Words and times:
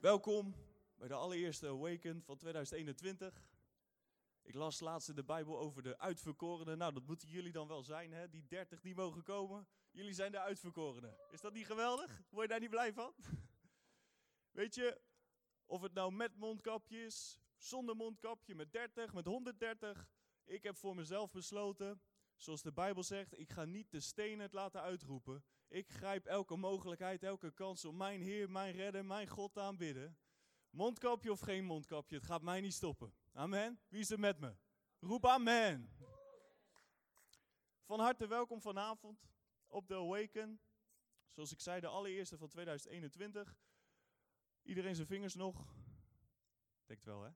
Welkom 0.00 0.54
bij 0.94 1.08
de 1.08 1.14
allereerste 1.14 1.68
Awaken 1.68 2.22
van 2.22 2.36
2021. 2.36 3.48
Ik 4.42 4.54
las 4.54 4.80
laatst 4.80 5.08
in 5.08 5.14
de 5.14 5.24
Bijbel 5.24 5.58
over 5.58 5.82
de 5.82 5.98
uitverkorenen. 5.98 6.78
Nou, 6.78 6.92
dat 6.92 7.06
moeten 7.06 7.28
jullie 7.28 7.52
dan 7.52 7.68
wel 7.68 7.82
zijn, 7.82 8.12
hè? 8.12 8.28
Die 8.28 8.46
30 8.46 8.80
die 8.80 8.94
mogen 8.94 9.22
komen. 9.22 9.68
Jullie 9.90 10.12
zijn 10.12 10.32
de 10.32 10.40
uitverkorenen. 10.40 11.16
Is 11.30 11.40
dat 11.40 11.52
niet 11.52 11.66
geweldig? 11.66 12.22
Word 12.30 12.42
je 12.42 12.48
daar 12.48 12.60
niet 12.60 12.70
blij 12.70 12.92
van? 12.92 13.14
Weet 14.60 14.74
je, 14.74 15.00
of 15.66 15.80
het 15.80 15.92
nou 15.92 16.12
met 16.12 16.36
mondkapje 16.36 17.04
is, 17.04 17.38
zonder 17.56 17.96
mondkapje, 17.96 18.54
met 18.54 18.72
30, 18.72 19.12
met 19.12 19.26
130. 19.26 20.08
Ik 20.44 20.62
heb 20.62 20.76
voor 20.76 20.94
mezelf 20.94 21.30
besloten, 21.30 22.02
zoals 22.36 22.62
de 22.62 22.72
Bijbel 22.72 23.02
zegt, 23.02 23.38
ik 23.38 23.50
ga 23.50 23.64
niet 23.64 23.90
de 23.90 24.00
stenen 24.00 24.40
het 24.40 24.52
laten 24.52 24.80
uitroepen. 24.80 25.44
Ik 25.70 25.88
grijp 25.88 26.26
elke 26.26 26.56
mogelijkheid, 26.56 27.22
elke 27.22 27.52
kans 27.52 27.84
om 27.84 27.96
mijn 27.96 28.20
Heer, 28.20 28.50
mijn 28.50 28.72
Redder, 28.72 29.04
mijn 29.04 29.28
God 29.28 29.52
te 29.52 29.60
aanbidden. 29.60 30.18
Mondkapje 30.70 31.32
of 31.32 31.40
geen 31.40 31.64
mondkapje, 31.64 32.16
het 32.16 32.24
gaat 32.24 32.42
mij 32.42 32.60
niet 32.60 32.74
stoppen. 32.74 33.14
Amen. 33.32 33.80
Wie 33.88 34.00
is 34.00 34.10
er 34.10 34.18
met 34.18 34.38
me? 34.38 34.56
Roep 34.98 35.26
amen. 35.26 35.96
Van 37.84 38.00
harte 38.00 38.26
welkom 38.26 38.60
vanavond 38.60 39.30
op 39.66 39.88
de 39.88 39.94
Awaken. 39.94 40.60
Zoals 41.30 41.52
ik 41.52 41.60
zei, 41.60 41.80
de 41.80 41.86
allereerste 41.86 42.38
van 42.38 42.48
2021. 42.48 43.58
Iedereen 44.62 44.94
zijn 44.94 45.06
vingers 45.06 45.34
nog? 45.34 45.74
Denkt 46.86 47.04
wel, 47.04 47.22
hè? 47.22 47.30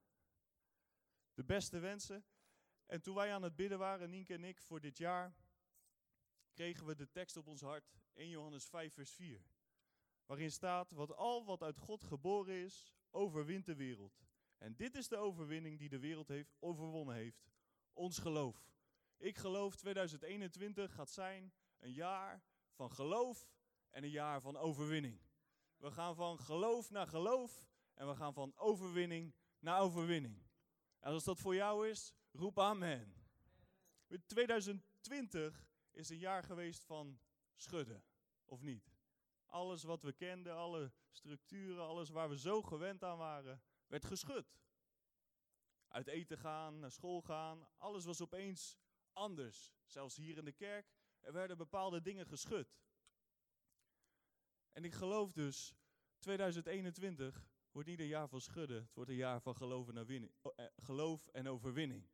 De 1.35 1.45
beste 1.45 1.79
wensen. 1.79 2.25
En 2.87 3.03
toen 3.03 3.15
wij 3.15 3.33
aan 3.33 3.43
het 3.43 3.57
bidden 3.57 3.79
waren, 3.79 4.11
Nienke 4.11 4.35
en 4.35 4.45
ik, 4.45 4.61
voor 4.61 4.81
dit 4.81 4.99
jaar, 4.99 5.35
kregen 6.55 6.87
we 6.87 6.95
de 6.95 7.11
tekst 7.11 7.37
op 7.37 7.47
ons 7.47 7.61
hart, 7.61 7.91
1 8.13 8.29
Johannes 8.29 8.65
5, 8.65 8.95
vers 8.95 9.11
4. 9.11 9.45
Waarin 10.27 10.53
staat, 10.53 10.91
wat 10.91 11.17
al 11.17 11.45
wat 11.45 11.63
uit 11.63 11.79
God 11.79 12.05
geboren 12.05 12.55
is, 12.55 12.93
overwint 13.11 13.67
de 13.67 13.75
wereld. 13.75 14.25
En 14.59 14.77
dit 14.77 14.95
is 14.95 15.09
de 15.09 15.17
overwinning 15.17 15.79
die 15.79 15.89
de 15.89 15.99
wereld 15.99 16.29
heeft 16.29 16.55
overwonnen 16.59 17.15
heeft. 17.15 17.51
Ons 17.93 18.19
geloof. 18.19 18.73
Ik 19.17 19.39
geloof 19.39 19.77
2021 19.77 20.95
gaat 20.95 21.11
zijn 21.11 21.53
een 21.79 21.93
jaar 21.93 22.43
van 22.73 22.91
geloof 22.91 23.49
en 23.91 24.03
een 24.03 24.11
jaar 24.11 24.41
van 24.41 24.57
overwinning. 24.57 25.21
We 25.77 25.91
gaan 25.91 26.15
van 26.15 26.39
geloof 26.39 26.91
naar 26.91 27.07
geloof 27.07 27.67
en 27.95 28.09
we 28.09 28.15
gaan 28.15 28.33
van 28.33 28.53
overwinning 28.57 29.35
naar 29.59 29.81
overwinning. 29.81 30.43
En 31.01 31.13
als 31.13 31.25
dat 31.25 31.39
voor 31.39 31.55
jou 31.55 31.89
is, 31.89 32.13
roep 32.33 32.59
amen. 32.59 33.15
2020 34.27 35.67
is 35.95 36.09
een 36.09 36.19
jaar 36.19 36.43
geweest 36.43 36.85
van 36.85 37.21
schudden, 37.55 38.05
of 38.45 38.63
niet? 38.63 38.93
Alles 39.47 39.83
wat 39.83 40.03
we 40.03 40.13
kenden, 40.13 40.55
alle 40.55 40.93
structuren, 41.11 41.87
alles 41.87 42.11
waar 42.11 42.29
we 42.29 42.39
zo 42.39 42.63
gewend 42.63 43.05
aan 43.05 43.19
waren, 43.19 43.63
werd 43.87 44.05
geschud. 44.05 44.59
Uit 45.89 46.07
eten 46.07 46.39
gaan, 46.39 46.79
naar 46.79 46.91
school 46.91 47.23
gaan, 47.23 47.69
alles 47.79 48.05
was 48.05 48.21
opeens 48.21 48.79
anders. 49.13 49.73
Zelfs 49.85 50.17
hier 50.17 50.37
in 50.37 50.45
de 50.45 50.53
kerk, 50.53 50.93
er 51.21 51.33
werden 51.33 51.57
bepaalde 51.57 52.01
dingen 52.01 52.27
geschud. 52.27 52.77
En 54.73 54.85
ik 54.85 54.93
geloof 54.93 55.33
dus, 55.33 55.75
2021 56.19 57.49
wordt 57.71 57.89
niet 57.89 58.01
een 58.01 58.07
jaar 58.07 58.29
van 58.29 58.41
schudden, 58.41 58.83
het 58.83 58.95
wordt 58.95 59.11
een 59.11 59.17
jaar 59.17 59.41
van 59.41 59.57
geloof 59.57 59.89
en, 59.89 60.31
eh, 60.57 60.67
geloof 60.77 61.27
en 61.27 61.49
overwinning. 61.49 62.09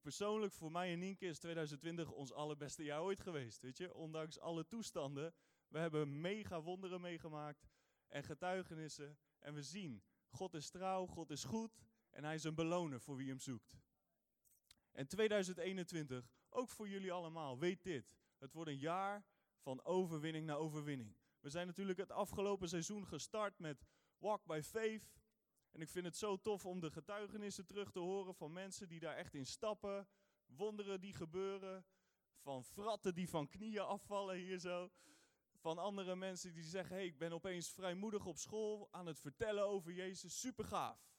Persoonlijk 0.00 0.52
voor 0.52 0.72
mij 0.72 0.92
en 0.92 0.98
Nienke 0.98 1.26
is 1.26 1.38
2020 1.38 2.10
ons 2.10 2.32
allerbeste 2.32 2.84
jaar 2.84 3.02
ooit 3.02 3.20
geweest. 3.20 3.62
Weet 3.62 3.76
je? 3.76 3.94
Ondanks 3.94 4.38
alle 4.38 4.66
toestanden. 4.66 5.34
We 5.68 5.78
hebben 5.78 6.20
mega 6.20 6.62
wonderen 6.62 7.00
meegemaakt 7.00 7.68
en 8.06 8.24
getuigenissen. 8.24 9.18
En 9.38 9.54
we 9.54 9.62
zien, 9.62 10.02
God 10.28 10.54
is 10.54 10.70
trouw, 10.70 11.06
God 11.06 11.30
is 11.30 11.44
goed 11.44 11.78
en 12.10 12.24
hij 12.24 12.34
is 12.34 12.44
een 12.44 12.54
beloner 12.54 13.00
voor 13.00 13.16
wie 13.16 13.28
hem 13.28 13.40
zoekt. 13.40 13.80
En 14.92 15.06
2021, 15.06 16.30
ook 16.48 16.70
voor 16.70 16.88
jullie 16.88 17.12
allemaal, 17.12 17.58
weet 17.58 17.82
dit. 17.82 18.16
Het 18.38 18.52
wordt 18.52 18.70
een 18.70 18.78
jaar 18.78 19.24
van 19.58 19.84
overwinning 19.84 20.46
naar 20.46 20.56
overwinning. 20.56 21.16
We 21.40 21.50
zijn 21.50 21.66
natuurlijk 21.66 21.98
het 21.98 22.10
afgelopen 22.10 22.68
seizoen 22.68 23.06
gestart 23.06 23.58
met 23.58 23.86
Walk 24.18 24.44
by 24.44 24.60
Faith. 24.64 25.17
En 25.70 25.80
ik 25.80 25.88
vind 25.88 26.04
het 26.04 26.16
zo 26.16 26.36
tof 26.36 26.66
om 26.66 26.80
de 26.80 26.90
getuigenissen 26.90 27.66
terug 27.66 27.90
te 27.90 27.98
horen 27.98 28.34
van 28.34 28.52
mensen 28.52 28.88
die 28.88 29.00
daar 29.00 29.16
echt 29.16 29.34
in 29.34 29.46
stappen. 29.46 30.08
Wonderen 30.46 31.00
die 31.00 31.14
gebeuren. 31.14 31.86
Van 32.38 32.64
fratten 32.64 33.14
die 33.14 33.28
van 33.28 33.48
knieën 33.48 33.84
afvallen 33.84 34.36
hier 34.36 34.58
zo. 34.58 34.90
Van 35.60 35.78
andere 35.78 36.16
mensen 36.16 36.54
die 36.54 36.64
zeggen, 36.64 36.96
hey, 36.96 37.06
ik 37.06 37.18
ben 37.18 37.32
opeens 37.32 37.70
vrijmoedig 37.70 38.26
op 38.26 38.36
school 38.36 38.88
aan 38.90 39.06
het 39.06 39.20
vertellen 39.20 39.64
over 39.64 39.92
Jezus. 39.92 40.40
Super 40.40 40.64
gaaf. 40.64 41.12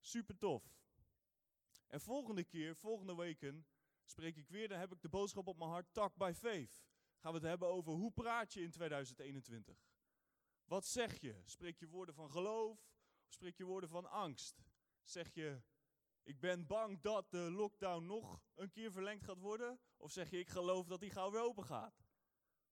Super 0.00 0.38
tof. 0.38 0.78
En 1.86 2.00
volgende 2.00 2.44
keer, 2.44 2.76
volgende 2.76 3.14
weken, 3.14 3.66
spreek 4.04 4.36
ik 4.36 4.48
weer, 4.48 4.68
dan 4.68 4.78
heb 4.78 4.92
ik 4.92 5.00
de 5.00 5.08
boodschap 5.08 5.46
op 5.46 5.58
mijn 5.58 5.70
hart, 5.70 5.92
talk 5.92 6.16
by 6.16 6.32
faith. 6.34 6.82
Gaan 7.16 7.32
we 7.32 7.38
het 7.38 7.48
hebben 7.48 7.68
over 7.68 7.92
hoe 7.92 8.12
praat 8.12 8.52
je 8.52 8.60
in 8.60 8.70
2021? 8.70 9.88
Wat 10.64 10.86
zeg 10.86 11.20
je? 11.20 11.42
Spreek 11.44 11.78
je 11.78 11.88
woorden 11.88 12.14
van 12.14 12.30
geloof? 12.30 12.90
Spreek 13.30 13.56
je 13.56 13.64
woorden 13.64 13.90
van 13.90 14.10
angst? 14.10 14.62
Zeg 15.02 15.34
je, 15.34 15.62
ik 16.22 16.40
ben 16.40 16.66
bang 16.66 17.00
dat 17.00 17.30
de 17.30 17.50
lockdown 17.50 18.06
nog 18.06 18.42
een 18.54 18.70
keer 18.70 18.92
verlengd 18.92 19.24
gaat 19.24 19.38
worden? 19.38 19.80
Of 19.96 20.10
zeg 20.12 20.30
je, 20.30 20.38
ik 20.38 20.48
geloof 20.48 20.86
dat 20.86 21.00
die 21.00 21.10
gauw 21.10 21.30
weer 21.30 21.42
open 21.42 21.64
gaat? 21.64 22.02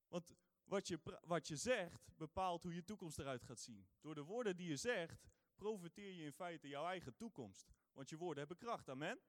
Want 0.08 0.34
wat 0.64 0.88
je, 0.88 1.00
wat 1.22 1.48
je 1.48 1.56
zegt 1.56 2.16
bepaalt 2.16 2.62
hoe 2.62 2.74
je 2.74 2.84
toekomst 2.84 3.18
eruit 3.18 3.44
gaat 3.44 3.60
zien. 3.60 3.88
Door 4.00 4.14
de 4.14 4.22
woorden 4.22 4.56
die 4.56 4.68
je 4.68 4.76
zegt, 4.76 5.28
profiteer 5.54 6.12
je 6.12 6.24
in 6.24 6.32
feite 6.32 6.68
jouw 6.68 6.86
eigen 6.86 7.16
toekomst. 7.16 7.72
Want 7.92 8.08
je 8.08 8.16
woorden 8.16 8.38
hebben 8.38 8.56
kracht, 8.56 8.88
amen? 8.88 9.20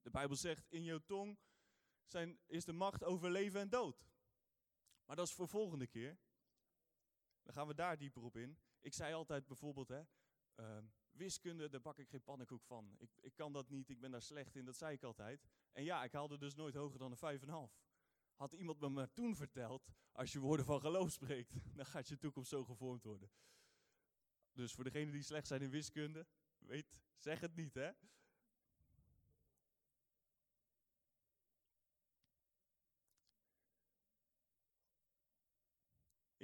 De 0.00 0.10
Bijbel 0.10 0.36
zegt, 0.36 0.66
in 0.68 0.84
jouw 0.84 0.98
tong 1.06 1.38
zijn, 2.04 2.38
is 2.46 2.64
de 2.64 2.72
macht 2.72 3.04
over 3.04 3.30
leven 3.30 3.60
en 3.60 3.68
dood. 3.68 4.06
Maar 5.04 5.16
dat 5.16 5.26
is 5.26 5.34
voor 5.34 5.48
volgende 5.48 5.86
keer. 5.86 6.18
Dan 7.42 7.54
gaan 7.54 7.66
we 7.66 7.74
daar 7.74 7.98
dieper 7.98 8.22
op 8.22 8.36
in. 8.36 8.58
Ik 8.80 8.92
zei 8.94 9.14
altijd 9.14 9.46
bijvoorbeeld, 9.46 9.88
hè, 9.88 10.02
uh, 10.56 10.78
wiskunde, 11.10 11.68
daar 11.68 11.80
bak 11.80 11.98
ik 11.98 12.08
geen 12.08 12.22
pannenkoek 12.22 12.64
van. 12.64 12.94
Ik, 12.98 13.10
ik 13.20 13.34
kan 13.34 13.52
dat 13.52 13.68
niet, 13.68 13.88
ik 13.88 14.00
ben 14.00 14.10
daar 14.10 14.22
slecht 14.22 14.56
in, 14.56 14.64
dat 14.64 14.76
zei 14.76 14.94
ik 14.94 15.02
altijd. 15.02 15.46
En 15.72 15.84
ja, 15.84 16.04
ik 16.04 16.12
haalde 16.12 16.38
dus 16.38 16.54
nooit 16.54 16.74
hoger 16.74 16.98
dan 16.98 17.16
een 17.20 17.40
5,5. 17.70 17.74
Had 18.34 18.52
iemand 18.52 18.80
me 18.80 18.88
maar 18.88 19.12
toen 19.12 19.36
verteld, 19.36 19.88
als 20.12 20.32
je 20.32 20.38
woorden 20.38 20.66
van 20.66 20.80
geloof 20.80 21.10
spreekt, 21.10 21.52
dan 21.76 21.86
gaat 21.86 22.08
je 22.08 22.18
toekomst 22.18 22.50
zo 22.50 22.64
gevormd 22.64 23.04
worden. 23.04 23.30
Dus 24.52 24.72
voor 24.72 24.84
degenen 24.84 25.12
die 25.12 25.22
slecht 25.22 25.46
zijn 25.46 25.62
in 25.62 25.70
wiskunde, 25.70 26.26
weet, 26.58 26.86
zeg 27.16 27.40
het 27.40 27.56
niet 27.56 27.74
hè. 27.74 27.90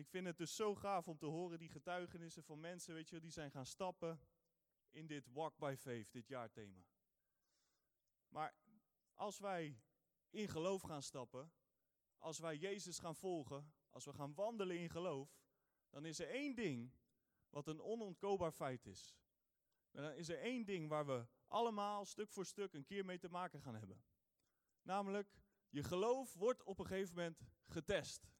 Ik 0.04 0.10
vind 0.10 0.26
het 0.26 0.38
dus 0.38 0.56
zo 0.56 0.74
gaaf 0.74 1.08
om 1.08 1.18
te 1.18 1.26
horen 1.26 1.58
die 1.58 1.68
getuigenissen 1.68 2.42
van 2.42 2.60
mensen, 2.60 2.94
weet 2.94 3.08
je, 3.08 3.20
die 3.20 3.30
zijn 3.30 3.50
gaan 3.50 3.66
stappen 3.66 4.20
in 4.90 5.06
dit 5.06 5.26
Walk 5.32 5.58
by 5.58 5.74
Faith, 5.78 6.12
dit 6.12 6.28
jaarthema. 6.28 6.84
Maar 8.28 8.54
als 9.14 9.38
wij 9.38 9.80
in 10.30 10.48
geloof 10.48 10.82
gaan 10.82 11.02
stappen, 11.02 11.52
als 12.18 12.38
wij 12.38 12.56
Jezus 12.56 12.98
gaan 12.98 13.16
volgen, 13.16 13.72
als 13.90 14.04
we 14.04 14.12
gaan 14.12 14.34
wandelen 14.34 14.78
in 14.78 14.90
geloof, 14.90 15.40
dan 15.90 16.04
is 16.04 16.18
er 16.18 16.28
één 16.28 16.54
ding 16.54 16.92
wat 17.48 17.66
een 17.66 17.80
onontkoopbaar 17.80 18.52
feit 18.52 18.86
is. 18.86 19.16
dan 19.90 20.12
is 20.12 20.28
er 20.28 20.38
één 20.38 20.64
ding 20.64 20.88
waar 20.88 21.06
we 21.06 21.26
allemaal 21.46 22.04
stuk 22.04 22.30
voor 22.30 22.46
stuk 22.46 22.74
een 22.74 22.84
keer 22.84 23.04
mee 23.04 23.18
te 23.18 23.28
maken 23.28 23.62
gaan 23.62 23.74
hebben. 23.74 24.04
Namelijk, 24.82 25.34
je 25.68 25.82
geloof 25.82 26.34
wordt 26.34 26.62
op 26.62 26.78
een 26.78 26.86
gegeven 26.86 27.16
moment 27.16 27.40
getest. 27.66 28.33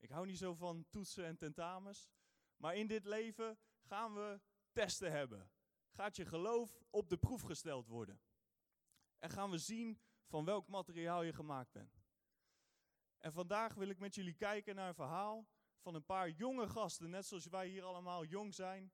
Ik 0.00 0.10
hou 0.10 0.26
niet 0.26 0.38
zo 0.38 0.54
van 0.54 0.86
toetsen 0.90 1.24
en 1.24 1.36
tentamens. 1.36 2.08
Maar 2.56 2.76
in 2.76 2.86
dit 2.86 3.04
leven 3.04 3.58
gaan 3.80 4.14
we 4.14 4.40
testen 4.72 5.12
hebben. 5.12 5.50
Gaat 5.90 6.16
je 6.16 6.26
geloof 6.26 6.82
op 6.90 7.08
de 7.08 7.16
proef 7.16 7.42
gesteld 7.42 7.86
worden. 7.86 8.20
En 9.18 9.30
gaan 9.30 9.50
we 9.50 9.58
zien 9.58 10.00
van 10.26 10.44
welk 10.44 10.68
materiaal 10.68 11.22
je 11.22 11.32
gemaakt 11.32 11.72
bent. 11.72 12.02
En 13.18 13.32
vandaag 13.32 13.74
wil 13.74 13.88
ik 13.88 13.98
met 13.98 14.14
jullie 14.14 14.34
kijken 14.34 14.74
naar 14.74 14.88
een 14.88 14.94
verhaal 14.94 15.48
van 15.80 15.94
een 15.94 16.04
paar 16.04 16.30
jonge 16.30 16.68
gasten, 16.68 17.10
net 17.10 17.26
zoals 17.26 17.46
wij 17.46 17.68
hier 17.68 17.82
allemaal 17.82 18.24
jong 18.24 18.54
zijn, 18.54 18.92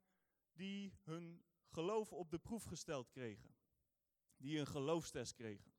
die 0.53 0.99
hun 1.03 1.45
geloof 1.69 2.13
op 2.13 2.31
de 2.31 2.39
proef 2.39 2.65
gesteld 2.65 3.11
kregen. 3.11 3.55
Die 4.37 4.59
een 4.59 4.67
geloofstest 4.67 5.35
kregen. 5.35 5.75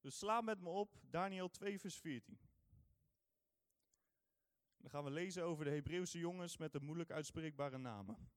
Dus 0.00 0.18
sla 0.18 0.40
met 0.40 0.60
me 0.60 0.68
op 0.68 1.00
Daniel 1.02 1.50
2, 1.50 1.78
vers 1.78 1.98
14. 1.98 2.47
Dan 4.88 4.96
gaan 5.02 5.12
we 5.12 5.20
lezen 5.20 5.44
over 5.44 5.64
de 5.64 5.70
Hebreeuwse 5.70 6.18
jongens 6.18 6.56
met 6.56 6.72
de 6.72 6.80
moeilijk 6.80 7.10
uitspreekbare 7.10 7.78
namen. 7.78 8.30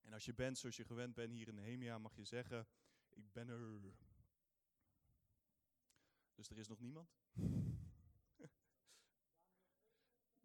En 0.00 0.12
als 0.12 0.24
je 0.24 0.34
bent 0.34 0.58
zoals 0.58 0.76
je 0.76 0.84
gewend 0.84 1.14
bent 1.14 1.32
hier 1.32 1.48
in 1.48 1.54
Nehemia, 1.54 1.98
mag 1.98 2.16
je 2.16 2.24
zeggen, 2.24 2.68
ik 3.08 3.32
ben 3.32 3.48
er. 3.48 3.80
Dus 6.34 6.50
er 6.50 6.58
is 6.58 6.68
nog 6.68 6.78
niemand. 6.78 7.16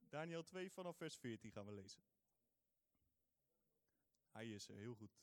Daniel 0.09 0.43
2 0.43 0.71
vanaf 0.71 0.97
vers 0.97 1.17
14 1.17 1.51
gaan 1.51 1.65
we 1.65 1.71
lezen. 1.71 2.03
Hij 4.31 4.49
is 4.49 4.67
er, 4.67 4.77
heel 4.77 4.95
goed. 4.95 5.21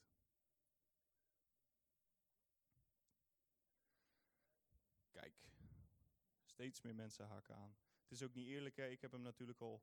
Kijk, 5.21 5.35
steeds 6.61 6.81
meer 6.81 6.95
mensen 6.95 7.27
haken 7.27 7.55
aan. 7.57 7.77
Het 8.03 8.11
is 8.13 8.23
ook 8.23 8.35
niet 8.35 8.47
eerlijk, 8.47 8.77
hè? 8.77 8.89
ik 8.89 9.01
heb 9.01 9.13
hem 9.13 9.23
natuurlijk 9.23 9.61
al 9.61 9.83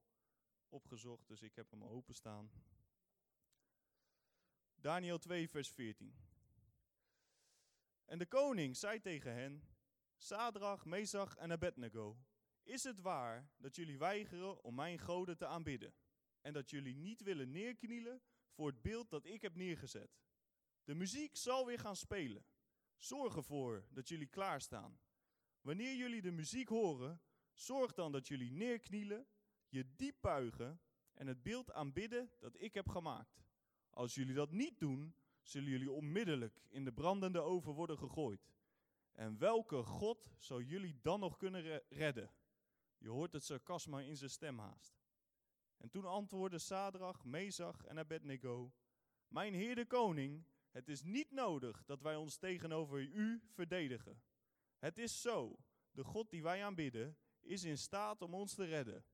opgezocht, 0.70 1.28
dus 1.28 1.42
ik 1.42 1.56
heb 1.56 1.70
hem 1.72 1.84
openstaan. 1.84 2.52
Daniel 4.76 5.18
2, 5.18 5.50
vers 5.50 5.72
14. 5.72 6.16
En 8.06 8.18
de 8.18 8.26
koning 8.26 8.76
zei 8.76 9.00
tegen 9.00 9.34
hen, 9.34 9.64
Sadrach, 10.16 10.86
Mesach 10.86 11.36
en 11.36 11.52
Abednego, 11.52 12.18
is 12.64 12.84
het 12.84 13.00
waar 13.00 13.50
dat 13.58 13.76
jullie 13.76 13.98
weigeren 13.98 14.64
om 14.64 14.76
mijn 14.76 15.00
goden 15.00 15.38
te 15.38 15.46
aanbidden 15.46 15.94
en 16.42 16.54
dat 16.54 16.70
jullie 16.70 16.96
niet 16.96 17.22
willen 17.22 17.52
neerknielen 17.52 18.22
voor 18.50 18.68
het 18.68 18.82
beeld 18.82 19.10
dat 19.10 19.26
ik 19.26 19.42
heb 19.42 19.56
neergezet? 19.56 20.20
De 20.84 20.96
muziek 20.96 21.36
zal 21.36 21.66
weer 21.66 21.80
gaan 21.80 21.96
spelen. 21.96 22.46
Zorg 22.98 23.36
ervoor 23.36 23.88
dat 23.90 24.08
jullie 24.08 24.28
klaarstaan. 24.28 25.00
Wanneer 25.68 25.96
jullie 25.96 26.22
de 26.22 26.32
muziek 26.32 26.70
horen, 26.70 27.22
zorg 27.54 27.94
dan 27.94 28.12
dat 28.12 28.28
jullie 28.28 28.52
neerknielen, 28.52 29.28
je 29.68 29.96
diep 29.96 30.16
buigen 30.22 30.82
en 31.14 31.28
het 31.28 31.44
beeld 31.44 31.72
aanbidden 31.72 32.32
dat 32.40 32.62
ik 32.62 32.74
heb 32.74 32.90
gemaakt. 32.90 33.44
Als 33.90 34.16
jullie 34.16 34.34
dat 34.34 34.52
niet 34.52 34.80
doen, 34.80 35.16
zullen 35.42 35.70
jullie 35.70 35.92
onmiddellijk 35.92 36.62
in 36.70 36.84
de 36.84 36.94
brandende 36.94 37.40
oven 37.40 37.74
worden 37.74 37.98
gegooid. 37.98 38.52
En 39.12 39.38
welke 39.38 39.84
God 39.84 40.32
zou 40.38 40.64
jullie 40.64 41.00
dan 41.02 41.20
nog 41.20 41.38
kunnen 41.38 41.82
redden? 41.90 42.32
Je 42.98 43.10
hoort 43.10 43.34
het 43.34 43.44
sarcasme 43.44 44.06
in 44.06 44.18
zijn 44.18 44.30
stem 44.30 44.60
haast. 44.60 45.00
En 45.78 45.90
toen 45.90 46.06
antwoordde 46.06 46.60
Sadrach, 46.60 47.26
Mesach 47.26 47.86
en 47.86 48.00
Abednego: 48.00 48.74
Mijn 49.28 49.54
heer 49.54 49.76
de 49.76 49.86
koning, 49.86 50.46
het 50.70 50.90
is 50.90 51.04
niet 51.04 51.32
nodig 51.32 51.86
dat 51.86 52.02
wij 52.02 52.16
ons 52.16 52.38
tegenover 52.38 53.00
u 53.00 53.42
verdedigen. 53.50 54.22
Het 54.78 54.98
is 54.98 55.22
zo, 55.22 55.60
de 55.92 56.04
God 56.04 56.30
die 56.30 56.44
wij 56.44 56.66
aanbidden 56.66 57.18
is 57.42 57.64
in 57.64 57.78
staat 57.78 58.22
om 58.22 58.34
ons 58.34 58.54
te 58.54 58.66
redden. 58.66 59.06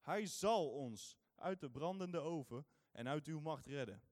Hij 0.00 0.26
zal 0.26 0.70
ons 0.70 1.18
uit 1.34 1.60
de 1.60 1.70
brandende 1.70 2.18
oven 2.18 2.66
en 2.92 3.08
uit 3.08 3.26
uw 3.26 3.40
macht 3.40 3.66
redden. 3.66 4.02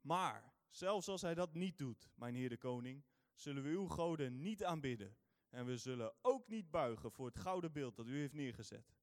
Maar 0.00 0.54
zelfs 0.70 1.08
als 1.08 1.22
hij 1.22 1.34
dat 1.34 1.54
niet 1.54 1.78
doet, 1.78 2.10
mijn 2.14 2.34
heer 2.34 2.48
de 2.48 2.56
koning, 2.56 3.04
zullen 3.34 3.62
we 3.62 3.68
uw 3.68 3.88
goden 3.88 4.42
niet 4.42 4.64
aanbidden. 4.64 5.16
En 5.48 5.66
we 5.66 5.76
zullen 5.76 6.14
ook 6.22 6.48
niet 6.48 6.70
buigen 6.70 7.12
voor 7.12 7.26
het 7.26 7.38
gouden 7.38 7.72
beeld 7.72 7.96
dat 7.96 8.06
u 8.06 8.18
heeft 8.18 8.32
neergezet. 8.32 8.94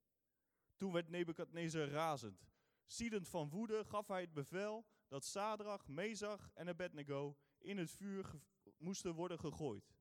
Toen 0.76 0.92
werd 0.92 1.10
Nebukadnezar 1.10 1.88
razend. 1.88 2.50
Ziedend 2.86 3.28
van 3.28 3.50
woede 3.50 3.86
gaf 3.86 4.08
hij 4.08 4.22
het 4.22 4.34
bevel 4.34 4.86
dat 5.08 5.26
Sadrach, 5.26 5.88
Mesach 5.88 6.52
en 6.54 6.68
Abednego 6.68 7.38
in 7.58 7.78
het 7.78 7.92
vuur 7.92 8.42
moesten 8.78 9.14
worden 9.14 9.40
gegooid. 9.40 9.94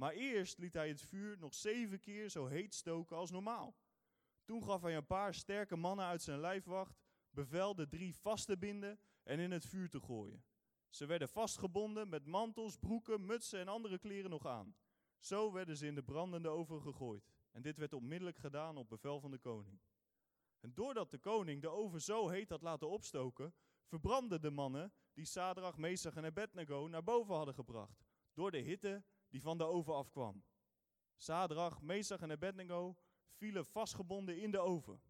Maar 0.00 0.12
eerst 0.12 0.58
liet 0.58 0.72
hij 0.72 0.88
het 0.88 1.00
vuur 1.00 1.38
nog 1.38 1.54
zeven 1.54 2.00
keer 2.00 2.28
zo 2.28 2.46
heet 2.46 2.74
stoken 2.74 3.16
als 3.16 3.30
normaal. 3.30 3.76
Toen 4.44 4.64
gaf 4.64 4.82
hij 4.82 4.96
een 4.96 5.06
paar 5.06 5.34
sterke 5.34 5.76
mannen 5.76 6.04
uit 6.04 6.22
zijn 6.22 6.40
lijfwacht 6.40 7.00
bevel 7.30 7.74
de 7.74 7.88
drie 7.88 8.16
vast 8.16 8.46
te 8.46 8.58
binden 8.58 9.00
en 9.22 9.38
in 9.38 9.50
het 9.50 9.66
vuur 9.66 9.88
te 9.88 10.00
gooien. 10.00 10.44
Ze 10.88 11.06
werden 11.06 11.28
vastgebonden 11.28 12.08
met 12.08 12.26
mantels, 12.26 12.76
broeken, 12.76 13.26
mutsen 13.26 13.60
en 13.60 13.68
andere 13.68 13.98
kleren 13.98 14.30
nog 14.30 14.46
aan. 14.46 14.76
Zo 15.18 15.52
werden 15.52 15.76
ze 15.76 15.86
in 15.86 15.94
de 15.94 16.02
brandende 16.02 16.48
oven 16.48 16.80
gegooid. 16.82 17.32
En 17.50 17.62
dit 17.62 17.76
werd 17.76 17.92
onmiddellijk 17.92 18.38
gedaan 18.38 18.76
op 18.76 18.88
bevel 18.88 19.20
van 19.20 19.30
de 19.30 19.38
koning. 19.38 19.80
En 20.60 20.74
doordat 20.74 21.10
de 21.10 21.18
koning 21.18 21.62
de 21.62 21.68
oven 21.68 22.02
zo 22.02 22.28
heet 22.28 22.48
had 22.48 22.62
laten 22.62 22.88
opstoken, 22.88 23.54
verbrandden 23.84 24.40
de 24.40 24.50
mannen 24.50 24.92
die 25.12 25.24
Sadrach, 25.24 25.76
Mesach 25.76 26.16
en 26.16 26.24
Abednego 26.24 26.86
naar 26.90 27.04
boven 27.04 27.34
hadden 27.34 27.54
gebracht, 27.54 28.04
door 28.32 28.50
de 28.50 28.58
hitte 28.58 29.02
die 29.30 29.42
van 29.42 29.58
de 29.58 29.64
oven 29.64 29.94
afkwam. 29.94 30.44
Sadrach, 31.16 31.80
Mesach 31.82 32.20
en 32.20 32.30
Abednego 32.30 32.96
vielen 33.28 33.66
vastgebonden 33.66 34.40
in 34.40 34.50
de 34.50 34.58
oven. 34.58 35.00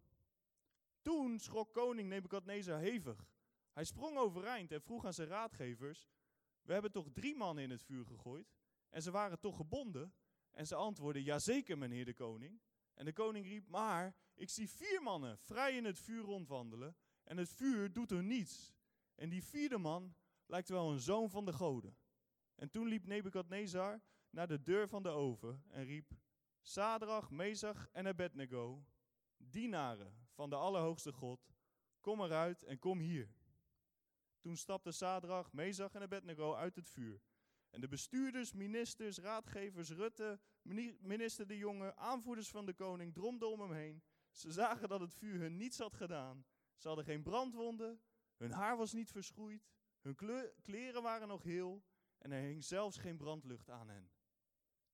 Toen 1.01 1.39
schrok 1.39 1.73
koning 1.73 2.09
Nebukadnezar 2.09 2.79
hevig. 2.79 3.29
Hij 3.71 3.83
sprong 3.83 4.17
overeind 4.17 4.71
en 4.71 4.81
vroeg 4.81 5.05
aan 5.05 5.13
zijn 5.13 5.27
raadgevers: 5.27 6.09
We 6.61 6.73
hebben 6.73 6.91
toch 6.91 7.07
drie 7.13 7.35
mannen 7.35 7.63
in 7.63 7.69
het 7.69 7.81
vuur 7.81 8.05
gegooid? 8.05 8.55
En 8.89 9.01
ze 9.01 9.11
waren 9.11 9.39
toch 9.39 9.55
gebonden? 9.55 10.13
En 10.51 10.67
ze 10.67 10.75
antwoordden: 10.75 11.23
Jazeker, 11.23 11.77
meneer 11.77 12.05
de 12.05 12.13
koning. 12.13 12.61
En 12.93 13.05
de 13.05 13.13
koning 13.13 13.45
riep: 13.45 13.67
Maar 13.67 14.15
ik 14.35 14.49
zie 14.49 14.69
vier 14.69 15.01
mannen 15.01 15.37
vrij 15.37 15.75
in 15.75 15.85
het 15.85 15.99
vuur 15.99 16.23
rondwandelen. 16.23 16.95
En 17.23 17.37
het 17.37 17.49
vuur 17.49 17.93
doet 17.93 18.11
er 18.11 18.23
niets. 18.23 18.73
En 19.15 19.29
die 19.29 19.43
vierde 19.43 19.77
man 19.77 20.15
lijkt 20.45 20.69
wel 20.69 20.91
een 20.91 20.99
zoon 20.99 21.29
van 21.29 21.45
de 21.45 21.53
goden. 21.53 21.97
En 22.61 22.69
toen 22.69 22.87
liep 22.87 23.05
Nebukadnezar 23.05 24.01
naar 24.29 24.47
de 24.47 24.61
deur 24.61 24.87
van 24.87 25.03
de 25.03 25.09
oven 25.09 25.63
en 25.69 25.83
riep: 25.85 26.11
Sadrach, 26.61 27.31
Mesach 27.31 27.87
en 27.91 28.07
Abednego, 28.07 28.85
dienaren 29.37 30.27
van 30.31 30.49
de 30.49 30.55
Allerhoogste 30.55 31.11
God, 31.13 31.53
kom 31.99 32.21
eruit 32.21 32.63
en 32.63 32.79
kom 32.79 32.99
hier. 32.99 33.33
Toen 34.39 34.57
stapte 34.57 34.91
Sadrach, 34.91 35.53
Mesach 35.53 35.93
en 35.93 36.01
Abednego 36.01 36.53
uit 36.55 36.75
het 36.75 36.89
vuur. 36.89 37.21
En 37.69 37.81
de 37.81 37.87
bestuurders, 37.87 38.53
ministers, 38.53 39.17
raadgevers, 39.17 39.89
Rutte, 39.89 40.39
minister 40.99 41.47
de 41.47 41.57
Jonge, 41.57 41.95
aanvoerders 41.95 42.49
van 42.49 42.65
de 42.65 42.73
koning 42.73 43.13
dromden 43.13 43.49
om 43.49 43.59
hem 43.59 43.73
heen. 43.73 44.03
Ze 44.31 44.51
zagen 44.51 44.89
dat 44.89 44.99
het 44.99 45.13
vuur 45.13 45.39
hun 45.39 45.57
niets 45.57 45.77
had 45.77 45.95
gedaan. 45.95 46.45
Ze 46.75 46.87
hadden 46.87 47.05
geen 47.05 47.23
brandwonden, 47.23 48.01
hun 48.37 48.51
haar 48.51 48.77
was 48.77 48.93
niet 48.93 49.11
verschroeid, 49.11 49.71
hun 50.01 50.15
kleren 50.61 51.01
waren 51.01 51.27
nog 51.27 51.43
heel 51.43 51.83
en 52.21 52.31
er 52.31 52.41
hing 52.41 52.63
zelfs 52.63 52.97
geen 52.97 53.17
brandlucht 53.17 53.69
aan 53.69 53.89
hen. 53.89 54.11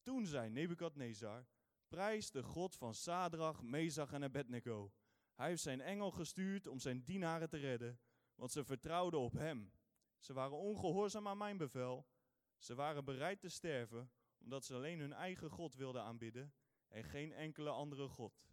Toen 0.01 0.25
zei 0.25 0.49
Nebukadnezar, 0.49 1.47
prijs 1.87 2.31
de 2.31 2.43
God 2.43 2.75
van 2.75 2.93
Sadrach, 2.93 3.61
Mesach 3.61 4.11
en 4.11 4.23
Abednego. 4.23 4.93
Hij 5.33 5.47
heeft 5.47 5.61
zijn 5.61 5.81
engel 5.81 6.11
gestuurd 6.11 6.67
om 6.67 6.79
zijn 6.79 7.03
dienaren 7.03 7.49
te 7.49 7.57
redden, 7.57 7.99
want 8.35 8.51
ze 8.51 8.63
vertrouwden 8.63 9.19
op 9.19 9.33
hem. 9.33 9.71
Ze 10.17 10.33
waren 10.33 10.57
ongehoorzaam 10.57 11.27
aan 11.27 11.37
mijn 11.37 11.57
bevel. 11.57 12.07
Ze 12.57 12.75
waren 12.75 13.05
bereid 13.05 13.39
te 13.39 13.49
sterven, 13.49 14.11
omdat 14.37 14.65
ze 14.65 14.73
alleen 14.73 14.99
hun 14.99 15.13
eigen 15.13 15.49
God 15.49 15.75
wilden 15.75 16.01
aanbidden 16.01 16.53
en 16.87 17.03
geen 17.03 17.31
enkele 17.31 17.69
andere 17.69 18.07
God. 18.07 18.45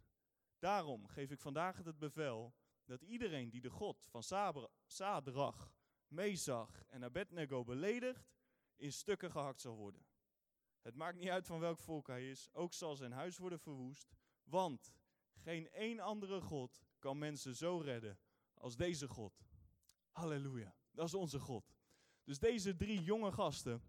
Daarom 0.59 1.07
geef 1.07 1.31
ik 1.31 1.39
vandaag 1.39 1.83
het 1.83 1.97
bevel 1.97 2.55
dat 2.85 3.01
iedereen 3.01 3.49
die 3.49 3.61
de 3.61 3.69
God 3.69 4.05
van 4.07 4.23
Sadrach, 4.85 5.73
Mesach 6.07 6.83
en 6.87 7.03
Abednego 7.03 7.63
beledigt, 7.63 8.34
in 8.75 8.91
stukken 8.91 9.31
gehakt 9.31 9.61
zal 9.61 9.75
worden. 9.75 10.05
Het 10.81 10.95
maakt 10.95 11.17
niet 11.17 11.29
uit 11.29 11.45
van 11.45 11.59
welk 11.59 11.79
volk 11.79 12.07
hij 12.07 12.29
is, 12.29 12.49
ook 12.53 12.73
zal 12.73 12.95
zijn 12.95 13.11
huis 13.11 13.37
worden 13.37 13.59
verwoest, 13.59 14.15
want 14.43 14.93
geen 15.33 15.71
één 15.71 15.99
andere 15.99 16.41
God 16.41 16.81
kan 16.99 17.17
mensen 17.17 17.55
zo 17.55 17.77
redden 17.77 18.19
als 18.53 18.75
deze 18.75 19.07
God. 19.07 19.43
Halleluja, 20.11 20.75
dat 20.91 21.05
is 21.05 21.13
onze 21.13 21.39
God. 21.39 21.75
Dus 22.23 22.39
deze 22.39 22.75
drie 22.75 23.03
jonge 23.03 23.31
gasten 23.31 23.83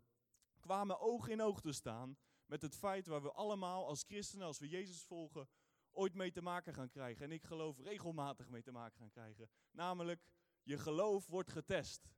kwamen 0.61 1.01
oog 1.01 1.29
in 1.29 1.43
oog 1.43 1.61
te 1.61 1.73
staan 1.73 2.19
met 2.47 2.63
het 2.63 2.77
feit 2.77 3.07
waar 3.07 3.23
we 3.23 3.33
allemaal 3.33 3.87
als 3.87 4.03
christenen, 4.03 4.47
als 4.47 4.59
we 4.59 4.69
Jezus 4.69 5.03
volgen, 5.03 5.49
ooit 5.91 6.15
mee 6.15 6.31
te 6.31 6.43
maken 6.43 6.75
gaan 6.75 6.89
krijgen. 6.89 7.25
En 7.25 7.33
ik 7.33 7.45
geloof 7.45 7.79
regelmatig 7.79 8.49
mee 8.49 8.63
te 8.63 8.73
maken 8.73 8.99
gaan 8.99 9.11
krijgen. 9.11 9.51
Namelijk, 9.71 10.29
je 10.63 10.79
geloof 10.79 11.27
wordt 11.27 11.51
getest. 11.51 12.09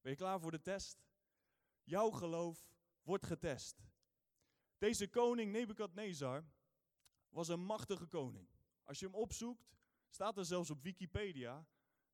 Ben 0.00 0.12
je 0.12 0.18
klaar 0.18 0.40
voor 0.40 0.50
de 0.50 0.62
test? 0.62 1.02
Jouw 1.90 2.10
geloof 2.10 2.72
wordt 3.02 3.26
getest. 3.26 3.82
Deze 4.78 5.08
koning 5.08 5.52
Nebukadnezar 5.52 6.44
was 7.28 7.48
een 7.48 7.64
machtige 7.64 8.06
koning. 8.06 8.48
Als 8.84 8.98
je 8.98 9.06
hem 9.06 9.14
opzoekt, 9.14 9.76
staat 10.08 10.36
er 10.36 10.44
zelfs 10.44 10.70
op 10.70 10.82
Wikipedia 10.82 11.66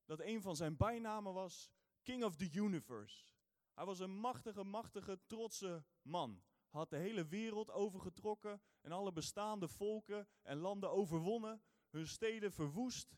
dat 0.04 0.20
een 0.20 0.42
van 0.42 0.56
zijn 0.56 0.76
bijnamen 0.76 1.32
was 1.32 1.70
King 2.02 2.24
of 2.24 2.36
the 2.36 2.50
Universe. 2.52 3.34
Hij 3.74 3.84
was 3.84 3.98
een 3.98 4.18
machtige, 4.18 4.64
machtige, 4.64 5.20
trotse 5.26 5.84
man. 6.02 6.42
Had 6.68 6.90
de 6.90 6.96
hele 6.96 7.26
wereld 7.26 7.70
overgetrokken 7.70 8.62
en 8.80 8.92
alle 8.92 9.12
bestaande 9.12 9.68
volken 9.68 10.28
en 10.42 10.58
landen 10.58 10.90
overwonnen, 10.90 11.62
hun 11.88 12.06
steden 12.06 12.52
verwoest, 12.52 13.16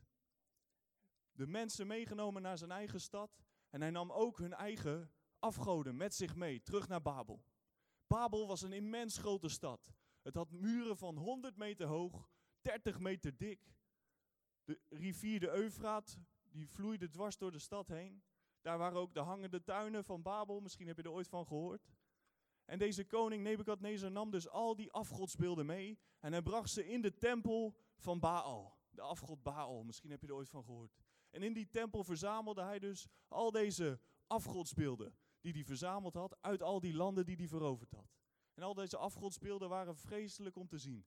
de 1.32 1.46
mensen 1.46 1.86
meegenomen 1.86 2.42
naar 2.42 2.58
zijn 2.58 2.70
eigen 2.70 3.00
stad 3.00 3.42
en 3.70 3.80
hij 3.80 3.90
nam 3.90 4.12
ook 4.12 4.38
hun 4.38 4.54
eigen 4.54 5.12
afgoden 5.38 5.96
met 5.96 6.14
zich 6.14 6.34
mee, 6.34 6.62
terug 6.62 6.88
naar 6.88 7.02
Babel. 7.02 7.44
Babel 8.06 8.46
was 8.46 8.62
een 8.62 8.72
immens 8.72 9.18
grote 9.18 9.48
stad. 9.48 9.92
Het 10.22 10.34
had 10.34 10.50
muren 10.50 10.96
van 10.96 11.16
100 11.16 11.56
meter 11.56 11.86
hoog, 11.86 12.30
30 12.60 12.98
meter 12.98 13.36
dik. 13.36 13.72
De 14.64 14.80
rivier 14.88 15.40
de 15.40 15.50
Eufraat, 15.50 16.18
die 16.42 16.68
vloeide 16.68 17.08
dwars 17.08 17.38
door 17.38 17.52
de 17.52 17.58
stad 17.58 17.88
heen. 17.88 18.22
Daar 18.60 18.78
waren 18.78 19.00
ook 19.00 19.14
de 19.14 19.20
hangende 19.20 19.62
tuinen 19.62 20.04
van 20.04 20.22
Babel, 20.22 20.60
misschien 20.60 20.86
heb 20.86 20.96
je 20.96 21.02
er 21.02 21.10
ooit 21.10 21.28
van 21.28 21.46
gehoord. 21.46 21.90
En 22.64 22.78
deze 22.78 23.04
koning 23.04 23.42
Nebukadnezar 23.42 24.10
nam 24.10 24.30
dus 24.30 24.48
al 24.48 24.76
die 24.76 24.92
afgodsbeelden 24.92 25.66
mee 25.66 25.98
en 26.20 26.32
hij 26.32 26.42
bracht 26.42 26.70
ze 26.70 26.88
in 26.88 27.00
de 27.00 27.18
tempel 27.18 27.76
van 27.96 28.20
Baal. 28.20 28.78
De 28.90 29.00
afgod 29.00 29.42
Baal, 29.42 29.82
misschien 29.84 30.10
heb 30.10 30.20
je 30.20 30.26
er 30.26 30.34
ooit 30.34 30.48
van 30.48 30.64
gehoord. 30.64 30.98
En 31.30 31.42
in 31.42 31.52
die 31.52 31.68
tempel 31.68 32.04
verzamelde 32.04 32.62
hij 32.62 32.78
dus 32.78 33.06
al 33.28 33.50
deze 33.50 34.00
afgodsbeelden 34.26 35.14
die 35.40 35.52
hij 35.52 35.64
verzameld 35.64 36.14
had 36.14 36.36
uit 36.40 36.62
al 36.62 36.80
die 36.80 36.94
landen 36.94 37.26
die 37.26 37.36
hij 37.36 37.48
veroverd 37.48 37.90
had. 37.90 38.16
En 38.54 38.62
al 38.62 38.74
deze 38.74 38.96
afgodsbeelden 38.96 39.68
waren 39.68 39.96
vreselijk 39.96 40.56
om 40.56 40.68
te 40.68 40.78
zien. 40.78 41.06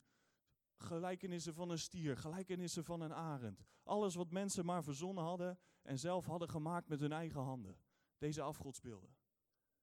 Gelijkenissen 0.77 1.53
van 1.53 1.69
een 1.69 1.79
stier, 1.79 2.17
gelijkenissen 2.17 2.83
van 2.83 3.01
een 3.01 3.13
arend. 3.13 3.63
Alles 3.83 4.15
wat 4.15 4.31
mensen 4.31 4.65
maar 4.65 4.83
verzonnen 4.83 5.23
hadden 5.23 5.59
en 5.81 6.00
zelf 6.00 6.25
hadden 6.25 6.50
gemaakt 6.50 6.88
met 6.88 7.00
hun 7.00 7.11
eigen 7.11 7.41
handen. 7.41 7.79
Deze 8.17 8.41
afgodsbeelden. 8.41 9.15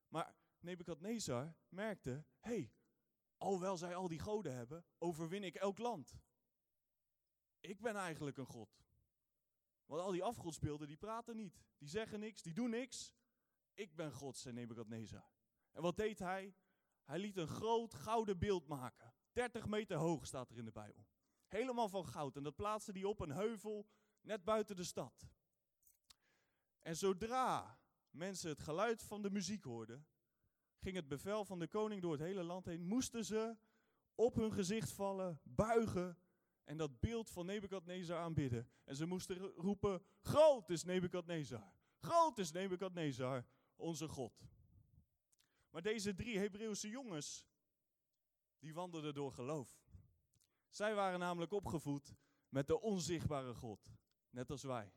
Maar 0.09 0.35
Nebukadnezar 0.61 1.55
merkte, 1.69 2.25
hey, 2.41 2.73
alhoewel 3.37 3.77
zij 3.77 3.95
al 3.95 4.09
die 4.09 4.19
goden 4.19 4.55
hebben, 4.55 4.85
overwin 4.99 5.45
ik 5.45 5.55
elk 5.55 5.79
land. 5.79 6.19
Ik 7.61 7.81
ben 7.81 7.97
eigenlijk 7.97 8.37
een 8.37 8.47
god. 8.47 8.83
Want 9.87 10.01
al 10.03 10.11
die 10.11 10.23
afgodsbeelden 10.23 10.87
die 10.87 10.97
praten 10.97 11.37
niet, 11.37 11.63
die 11.79 11.89
zeggen 11.89 12.21
niks, 12.21 12.43
die 12.43 12.53
doen 12.53 12.71
niks. 12.71 13.13
Ik 13.79 13.95
ben 13.95 14.13
God, 14.13 14.37
zei 14.37 14.55
Nebukadnezar. 14.55 15.31
En 15.73 15.83
wat 15.83 15.97
deed 15.97 16.19
hij? 16.19 16.55
Hij 17.05 17.19
liet 17.19 17.37
een 17.37 17.49
groot 17.49 17.95
gouden 17.95 18.39
beeld 18.39 18.67
maken. 18.67 19.15
30 19.33 19.67
meter 19.67 19.97
hoog 19.97 20.27
staat 20.27 20.51
er 20.51 20.57
in 20.57 20.65
de 20.65 20.71
Bijbel. 20.71 21.07
Helemaal 21.47 21.89
van 21.89 22.07
goud. 22.07 22.37
En 22.37 22.43
dat 22.43 22.57
plaatste 22.57 22.93
hij 22.93 23.05
op 23.05 23.21
een 23.21 23.31
heuvel 23.31 23.89
net 24.21 24.45
buiten 24.45 24.77
de 24.77 24.85
stad. 24.85 25.29
En 26.81 26.97
zodra 26.97 27.81
mensen 28.11 28.49
het 28.49 28.61
geluid 28.61 29.03
van 29.03 29.23
de 29.23 29.31
muziek 29.31 29.65
hoorden, 29.65 30.07
ging 30.79 30.97
het 30.97 31.09
bevel 31.09 31.45
van 31.45 31.59
de 31.59 31.69
koning 31.69 32.03
door 32.03 32.13
het 32.13 32.21
hele 32.21 32.43
land 32.43 32.65
heen. 32.65 32.83
Moesten 32.83 33.25
ze 33.25 33.57
op 34.15 34.35
hun 34.35 34.53
gezicht 34.53 34.91
vallen, 34.91 35.41
buigen 35.43 36.19
en 36.65 36.77
dat 36.77 37.01
beeld 37.01 37.31
van 37.31 37.47
Nebukadnezar 37.47 38.19
aanbidden. 38.19 38.71
En 38.85 38.97
ze 38.97 39.07
moesten 39.07 39.37
roepen, 39.39 40.03
groot 40.21 40.71
is 40.71 40.85
Nebukadnezar. 40.85 41.73
Groot 41.99 42.39
is 42.39 42.53
Nebukadnezar, 42.53 43.47
onze 43.79 44.09
God. 44.09 44.49
Maar 45.71 45.83
deze 45.83 46.15
drie 46.15 46.39
Hebreeuwse 46.39 46.89
jongens, 46.89 47.47
die 48.59 48.75
wandelden 48.75 49.15
door 49.15 49.33
geloof. 49.33 49.81
Zij 50.69 50.95
waren 50.95 51.19
namelijk 51.19 51.53
opgevoed 51.53 52.15
met 52.49 52.67
de 52.67 52.81
onzichtbare 52.81 53.55
God, 53.55 53.93
net 54.31 54.51
als 54.51 54.63
wij. 54.63 54.93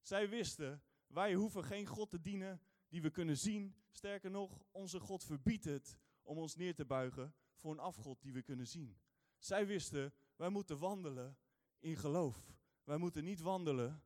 Zij 0.00 0.28
wisten, 0.28 0.82
wij 1.06 1.34
hoeven 1.34 1.64
geen 1.64 1.86
God 1.86 2.10
te 2.10 2.20
dienen 2.20 2.60
die 2.88 3.02
we 3.02 3.10
kunnen 3.10 3.36
zien. 3.38 3.74
Sterker 3.90 4.30
nog, 4.30 4.64
onze 4.70 5.00
God 5.00 5.24
verbiedt 5.24 5.64
het 5.64 5.96
om 6.22 6.38
ons 6.38 6.56
neer 6.56 6.74
te 6.74 6.84
buigen 6.84 7.34
voor 7.54 7.72
een 7.72 7.78
afgod 7.78 8.22
die 8.22 8.32
we 8.32 8.42
kunnen 8.42 8.66
zien. 8.66 9.00
Zij 9.38 9.66
wisten, 9.66 10.14
wij 10.36 10.48
moeten 10.48 10.78
wandelen 10.78 11.38
in 11.78 11.96
geloof. 11.96 12.54
Wij 12.84 12.96
moeten 12.96 13.24
niet 13.24 13.40
wandelen 13.40 14.02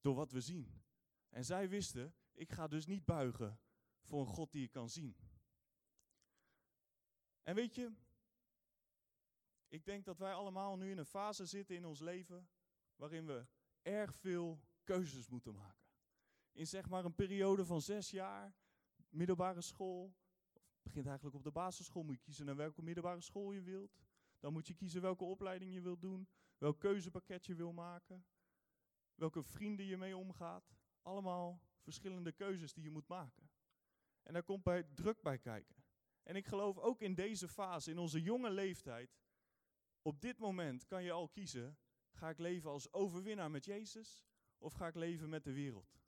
door 0.00 0.14
wat 0.14 0.32
we 0.32 0.40
zien. 0.40 0.82
En 1.30 1.44
zij 1.44 1.68
wisten, 1.68 2.14
ik 2.34 2.52
ga 2.52 2.68
dus 2.68 2.86
niet 2.86 3.04
buigen 3.04 3.60
voor 4.00 4.20
een 4.20 4.26
God 4.26 4.52
die 4.52 4.64
ik 4.64 4.70
kan 4.70 4.88
zien. 4.90 5.16
En 7.42 7.54
weet 7.54 7.74
je, 7.74 7.92
ik 9.68 9.84
denk 9.84 10.04
dat 10.04 10.18
wij 10.18 10.34
allemaal 10.34 10.76
nu 10.76 10.90
in 10.90 10.98
een 10.98 11.06
fase 11.06 11.46
zitten 11.46 11.76
in 11.76 11.84
ons 11.84 12.00
leven 12.00 12.48
waarin 12.96 13.26
we 13.26 13.46
erg 13.82 14.14
veel 14.14 14.60
keuzes 14.84 15.28
moeten 15.28 15.54
maken. 15.54 15.88
In 16.52 16.66
zeg 16.66 16.88
maar 16.88 17.04
een 17.04 17.14
periode 17.14 17.64
van 17.64 17.80
zes 17.80 18.10
jaar, 18.10 18.54
middelbare 19.08 19.60
school, 19.60 20.14
begint 20.82 21.06
eigenlijk 21.06 21.36
op 21.36 21.42
de 21.42 21.50
basisschool, 21.50 22.02
moet 22.02 22.14
je 22.14 22.20
kiezen 22.20 22.46
naar 22.46 22.56
welke 22.56 22.82
middelbare 22.82 23.20
school 23.20 23.52
je 23.52 23.62
wilt. 23.62 23.98
Dan 24.38 24.52
moet 24.52 24.66
je 24.66 24.74
kiezen 24.74 25.00
welke 25.00 25.24
opleiding 25.24 25.72
je 25.72 25.80
wilt 25.80 26.00
doen, 26.00 26.28
welk 26.58 26.80
keuzepakket 26.80 27.46
je 27.46 27.54
wil 27.54 27.72
maken, 27.72 28.26
welke 29.14 29.42
vrienden 29.42 29.86
je 29.86 29.96
mee 29.96 30.16
omgaat. 30.16 30.74
Allemaal 31.02 31.62
verschillende 31.84 32.32
keuzes 32.32 32.72
die 32.72 32.84
je 32.84 32.90
moet 32.90 33.08
maken. 33.08 33.50
En 34.22 34.32
daar 34.32 34.42
komt 34.42 34.62
bij 34.62 34.82
druk 34.82 35.22
bij 35.22 35.38
kijken. 35.38 35.84
En 36.22 36.36
ik 36.36 36.46
geloof 36.46 36.78
ook 36.78 37.00
in 37.00 37.14
deze 37.14 37.48
fase, 37.48 37.90
in 37.90 37.98
onze 37.98 38.22
jonge 38.22 38.50
leeftijd, 38.50 39.18
op 40.02 40.20
dit 40.20 40.38
moment 40.38 40.86
kan 40.86 41.02
je 41.02 41.12
al 41.12 41.28
kiezen, 41.28 41.78
ga 42.12 42.28
ik 42.28 42.38
leven 42.38 42.70
als 42.70 42.92
overwinnaar 42.92 43.50
met 43.50 43.64
Jezus 43.64 44.24
of 44.58 44.72
ga 44.72 44.86
ik 44.86 44.94
leven 44.94 45.28
met 45.28 45.44
de 45.44 45.52
wereld? 45.52 46.00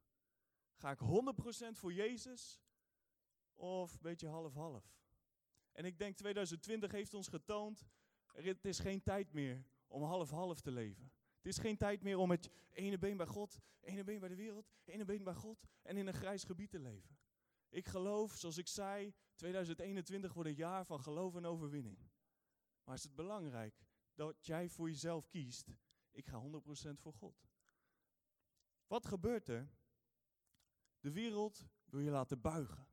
Ga 0.75 0.91
ik 0.91 0.99
100% 0.99 1.79
voor 1.79 1.93
Jezus 1.93 2.63
of 3.55 4.01
beetje 4.01 4.29
half-half? 4.29 4.97
En 5.73 5.85
ik 5.85 5.99
denk 5.99 6.17
2020 6.17 6.93
heeft 6.93 7.15
ons 7.15 7.29
getoond, 7.29 7.87
het 8.27 8.65
is 8.65 8.79
geen 8.79 9.03
tijd 9.03 9.33
meer 9.33 9.65
om 9.87 10.03
half-half 10.03 10.61
te 10.61 10.71
leven. 10.71 11.13
Het 11.47 11.55
is 11.55 11.61
geen 11.61 11.77
tijd 11.77 12.03
meer 12.03 12.19
om 12.19 12.29
met 12.29 12.51
ene 12.73 12.99
been 12.99 13.17
bij 13.17 13.27
God, 13.27 13.61
ene 13.81 14.05
been 14.05 14.21
bij 14.21 14.29
de 14.29 14.35
wereld, 14.35 14.73
ene 14.85 15.05
been 15.05 15.25
bij 15.25 15.35
God 15.35 15.67
en 15.83 15.97
in 15.97 16.07
een 16.07 16.15
grijs 16.15 16.45
gebied 16.45 16.71
te 16.71 16.79
leven. 16.79 17.19
Ik 17.69 17.89
geloof, 17.89 18.37
zoals 18.37 18.57
ik 18.57 18.69
zei, 18.69 19.15
2021 19.35 20.33
wordt 20.33 20.49
een 20.49 20.57
jaar 20.57 20.87
van 20.87 21.01
geloof 21.01 21.35
en 21.35 21.45
overwinning. 21.45 21.99
Maar 22.85 22.95
is 22.95 23.03
het 23.03 23.15
belangrijk 23.15 23.87
dat 24.15 24.47
jij 24.47 24.69
voor 24.69 24.89
jezelf 24.89 25.29
kiest, 25.29 25.77
ik 26.11 26.27
ga 26.27 26.43
100% 26.43 27.01
voor 27.01 27.13
God. 27.13 27.49
Wat 28.87 29.07
gebeurt 29.07 29.49
er? 29.49 29.71
De 31.01 31.13
wereld 31.13 31.69
wil 31.85 32.01
je 32.01 32.11
laten 32.11 32.41
buigen. 32.41 32.89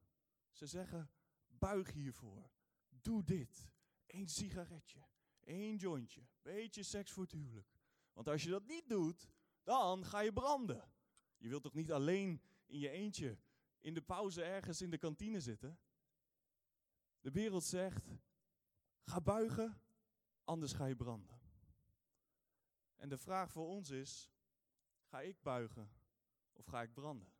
Ze 0.51 0.67
zeggen, 0.67 1.12
buig 1.48 1.91
hiervoor. 1.91 2.51
Doe 2.89 3.24
dit. 3.24 3.72
Eén 4.05 4.27
sigaretje, 4.27 5.05
één 5.39 5.75
jointje, 5.75 6.27
beetje 6.41 6.83
seks 6.83 7.12
voor 7.12 7.24
het 7.24 7.31
huwelijk. 7.31 7.83
Want 8.13 8.27
als 8.27 8.43
je 8.43 8.50
dat 8.50 8.65
niet 8.65 8.89
doet, 8.89 9.27
dan 9.63 10.05
ga 10.05 10.20
je 10.20 10.34
branden. 10.34 10.91
Je 11.38 11.50
wilt 11.50 11.63
toch 11.63 11.74
niet 11.74 11.91
alleen 11.91 12.41
in 12.65 12.79
je 12.79 12.89
eentje 12.89 13.38
in 13.79 13.93
de 13.93 14.01
pauze 14.01 14.43
ergens 14.43 14.82
in 14.82 14.89
de 14.89 14.98
kantine 14.98 15.39
zitten? 15.39 15.79
De 17.20 17.32
wereld 17.32 17.63
zegt, 17.63 18.05
ga 19.03 19.22
buigen, 19.22 19.82
anders 20.43 20.74
ga 20.74 20.86
je 20.86 20.96
branden. 20.96 21.41
En 22.96 23.10
de 23.10 23.17
vraag 23.17 23.51
voor 23.51 23.67
ons 23.67 23.89
is, 23.89 24.32
ga 25.03 25.22
ik 25.22 25.41
buigen 25.41 25.91
of 26.53 26.65
ga 26.65 26.82
ik 26.82 26.93
branden? 26.93 27.34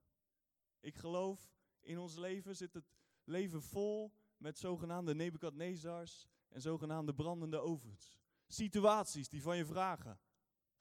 Ik 0.80 0.96
geloof, 0.96 1.54
in 1.80 1.98
ons 1.98 2.16
leven 2.16 2.56
zit 2.56 2.74
het 2.74 2.96
leven 3.24 3.62
vol 3.62 4.14
met 4.38 4.58
zogenaamde 4.58 5.16
Nebukadnezars 5.16 6.28
en 6.50 6.62
zogenaamde 6.62 7.14
brandende 7.14 7.60
ovens. 7.60 8.18
Situaties 8.48 9.30
die 9.30 9.42
van 9.42 9.58
je 9.58 9.66
vragen, 9.66 10.20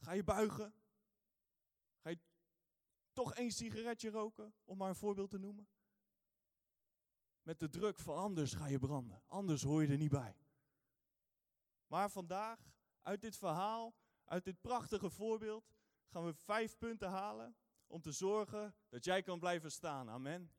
ga 0.03 0.13
je 0.13 0.25
buigen? 0.25 0.75
Ga 2.01 2.11
je 2.11 2.19
toch 3.13 3.35
één 3.35 3.51
sigaretje 3.51 4.11
roken, 4.11 4.55
om 4.65 4.77
maar 4.77 4.89
een 4.89 4.95
voorbeeld 4.95 5.31
te 5.31 5.39
noemen? 5.39 5.69
Met 7.43 7.61
de 7.61 7.69
druk 7.69 7.99
van 7.99 8.17
anders 8.17 8.53
ga 8.53 8.67
je 8.67 8.79
branden, 8.79 9.23
anders 9.27 9.63
hoor 9.63 9.83
je 9.83 9.89
er 9.89 9.97
niet 9.97 10.11
bij. 10.11 10.37
Maar 11.87 12.11
vandaag, 12.11 12.73
uit 13.03 13.21
dit 13.21 13.37
verhaal, 13.37 13.95
uit 14.25 14.45
dit 14.45 14.61
prachtige 14.61 15.11
voorbeeld, 15.11 15.73
gaan 16.09 16.25
we 16.25 16.35
vijf 16.35 16.79
punten 16.79 17.09
halen 17.09 17.57
om 17.87 18.01
te 18.01 18.13
zorgen 18.13 18.75
dat 18.89 19.05
jij 19.05 19.23
kan 19.23 19.39
blijven 19.39 19.73
staan. 19.73 20.11
Amen. 20.11 20.53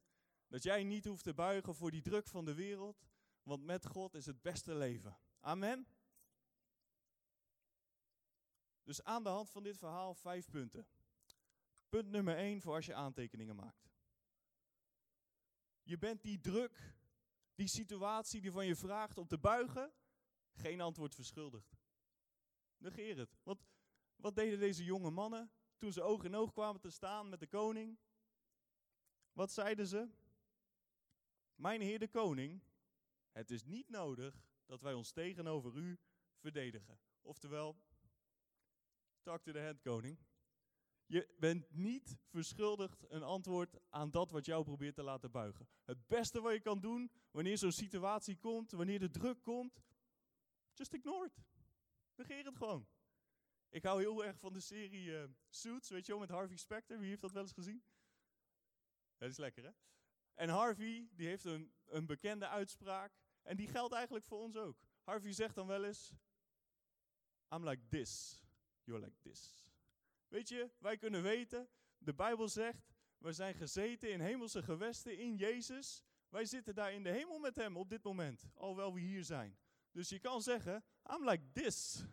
Dat 0.47 0.63
jij 0.63 0.83
niet 0.83 1.05
hoeft 1.05 1.23
te 1.23 1.33
buigen 1.33 1.75
voor 1.75 1.91
die 1.91 2.01
druk 2.01 2.27
van 2.27 2.45
de 2.45 2.53
wereld, 2.53 3.03
want 3.43 3.63
met 3.63 3.85
God 3.85 4.13
is 4.13 4.25
het 4.25 4.41
beste 4.41 4.75
leven. 4.75 5.17
Amen. 5.39 5.87
Dus 8.83 9.03
aan 9.03 9.23
de 9.23 9.29
hand 9.29 9.49
van 9.49 9.63
dit 9.63 9.77
verhaal 9.77 10.13
vijf 10.13 10.49
punten. 10.49 10.87
Punt 11.89 12.09
nummer 12.09 12.37
één 12.37 12.61
voor 12.61 12.75
als 12.75 12.85
je 12.85 12.93
aantekeningen 12.93 13.55
maakt. 13.55 13.91
Je 15.83 15.97
bent 15.97 16.23
die 16.23 16.39
druk, 16.39 16.95
die 17.55 17.67
situatie 17.67 18.41
die 18.41 18.51
van 18.51 18.65
je 18.65 18.75
vraagt 18.75 19.17
om 19.17 19.27
te 19.27 19.37
buigen, 19.37 19.93
geen 20.51 20.81
antwoord 20.81 21.15
verschuldigd. 21.15 21.77
Negeer 22.77 23.17
het. 23.17 23.37
Want 23.43 23.59
wat 24.15 24.35
deden 24.35 24.59
deze 24.59 24.83
jonge 24.83 25.09
mannen 25.09 25.51
toen 25.77 25.93
ze 25.93 26.01
oog 26.01 26.23
in 26.23 26.35
oog 26.35 26.51
kwamen 26.51 26.81
te 26.81 26.89
staan 26.89 27.29
met 27.29 27.39
de 27.39 27.47
koning? 27.47 27.99
Wat 29.31 29.51
zeiden 29.51 29.87
ze? 29.87 30.09
Mijn 31.55 31.81
heer 31.81 31.99
de 31.99 32.07
koning, 32.07 32.63
het 33.31 33.51
is 33.51 33.63
niet 33.63 33.89
nodig 33.89 34.47
dat 34.65 34.81
wij 34.81 34.93
ons 34.93 35.11
tegenover 35.11 35.75
u 35.75 35.99
verdedigen. 36.37 36.99
Oftewel, 37.21 37.77
talk 39.23 39.43
to 39.43 39.51
the 39.51 39.59
hand 39.59 39.81
koning. 39.81 40.17
Je 41.05 41.33
bent 41.39 41.71
niet 41.71 42.17
verschuldigd 42.29 43.05
een 43.09 43.23
antwoord 43.23 43.79
aan 43.89 44.11
dat 44.11 44.31
wat 44.31 44.45
jou 44.45 44.63
probeert 44.63 44.95
te 44.95 45.03
laten 45.03 45.31
buigen. 45.31 45.67
Het 45.83 46.07
beste 46.07 46.41
wat 46.41 46.53
je 46.53 46.59
kan 46.59 46.79
doen 46.79 47.11
wanneer 47.31 47.57
zo'n 47.57 47.71
situatie 47.71 48.37
komt, 48.37 48.71
wanneer 48.71 48.99
de 48.99 49.09
druk 49.09 49.43
komt, 49.43 49.83
just 50.73 50.93
ignore 50.93 51.25
it. 51.25 51.43
Negeer 52.15 52.45
het 52.45 52.57
gewoon. 52.57 52.87
Ik 53.69 53.83
hou 53.83 53.99
heel 53.99 54.25
erg 54.25 54.39
van 54.39 54.53
de 54.53 54.59
serie 54.59 55.05
uh, 55.05 55.23
Suits, 55.49 55.89
weet 55.89 56.05
je 56.05 56.11
wel, 56.11 56.21
met 56.21 56.29
Harvey 56.29 56.57
Specter. 56.57 56.99
Wie 56.99 57.09
heeft 57.09 57.21
dat 57.21 57.31
wel 57.31 57.41
eens 57.41 57.51
gezien? 57.51 57.83
Dat 59.17 59.29
is 59.29 59.37
lekker, 59.37 59.63
hè? 59.63 59.71
En 60.33 60.49
Harvey, 60.49 61.09
die 61.11 61.27
heeft 61.27 61.43
een, 61.43 61.73
een 61.85 62.05
bekende 62.05 62.47
uitspraak. 62.47 63.13
En 63.41 63.57
die 63.57 63.67
geldt 63.67 63.93
eigenlijk 63.93 64.25
voor 64.25 64.39
ons 64.39 64.55
ook. 64.55 64.77
Harvey 65.03 65.33
zegt 65.33 65.55
dan 65.55 65.67
wel 65.67 65.83
eens: 65.83 66.13
I'm 67.53 67.67
like 67.67 67.87
this, 67.87 68.42
you're 68.83 69.05
like 69.05 69.17
this. 69.21 69.71
Weet 70.27 70.49
je, 70.49 70.71
wij 70.79 70.97
kunnen 70.97 71.21
weten, 71.23 71.69
de 71.97 72.13
Bijbel 72.13 72.49
zegt, 72.49 72.93
we 73.17 73.31
zijn 73.31 73.55
gezeten 73.55 74.11
in 74.11 74.19
hemelse 74.19 74.63
gewesten 74.63 75.17
in 75.17 75.35
Jezus. 75.35 76.03
Wij 76.29 76.45
zitten 76.45 76.75
daar 76.75 76.93
in 76.93 77.03
de 77.03 77.09
hemel 77.09 77.39
met 77.39 77.55
hem 77.55 77.77
op 77.77 77.89
dit 77.89 78.03
moment, 78.03 78.49
alhoewel 78.53 78.93
we 78.93 78.99
hier 78.99 79.23
zijn. 79.23 79.57
Dus 79.91 80.09
je 80.09 80.19
kan 80.19 80.41
zeggen, 80.41 80.83
I'm 81.11 81.29
like 81.29 81.51
this. 81.51 82.05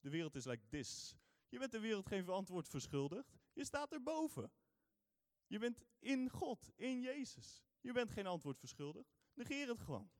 De 0.00 0.10
wereld 0.10 0.34
is 0.34 0.44
like 0.44 0.66
this. 0.68 1.16
Je 1.48 1.58
bent 1.58 1.72
de 1.72 1.80
wereld 1.80 2.06
geen 2.06 2.24
verantwoord 2.24 2.68
verschuldigd. 2.68 3.38
Je 3.52 3.64
staat 3.64 3.92
erboven. 3.92 4.52
Je 5.46 5.58
bent 5.58 5.84
in 5.98 6.30
God, 6.30 6.72
in 6.74 7.00
Jezus. 7.00 7.64
Je 7.80 7.92
bent 7.92 8.10
geen 8.10 8.26
antwoord 8.26 8.58
verschuldigd. 8.58 9.14
Negeer 9.34 9.68
het 9.68 9.80
gewoon. 9.80 10.10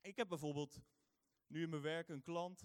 Ik 0.00 0.16
heb 0.16 0.28
bijvoorbeeld 0.28 0.80
nu 1.46 1.62
in 1.62 1.70
mijn 1.70 1.82
werk 1.82 2.08
een 2.08 2.22
klant. 2.22 2.62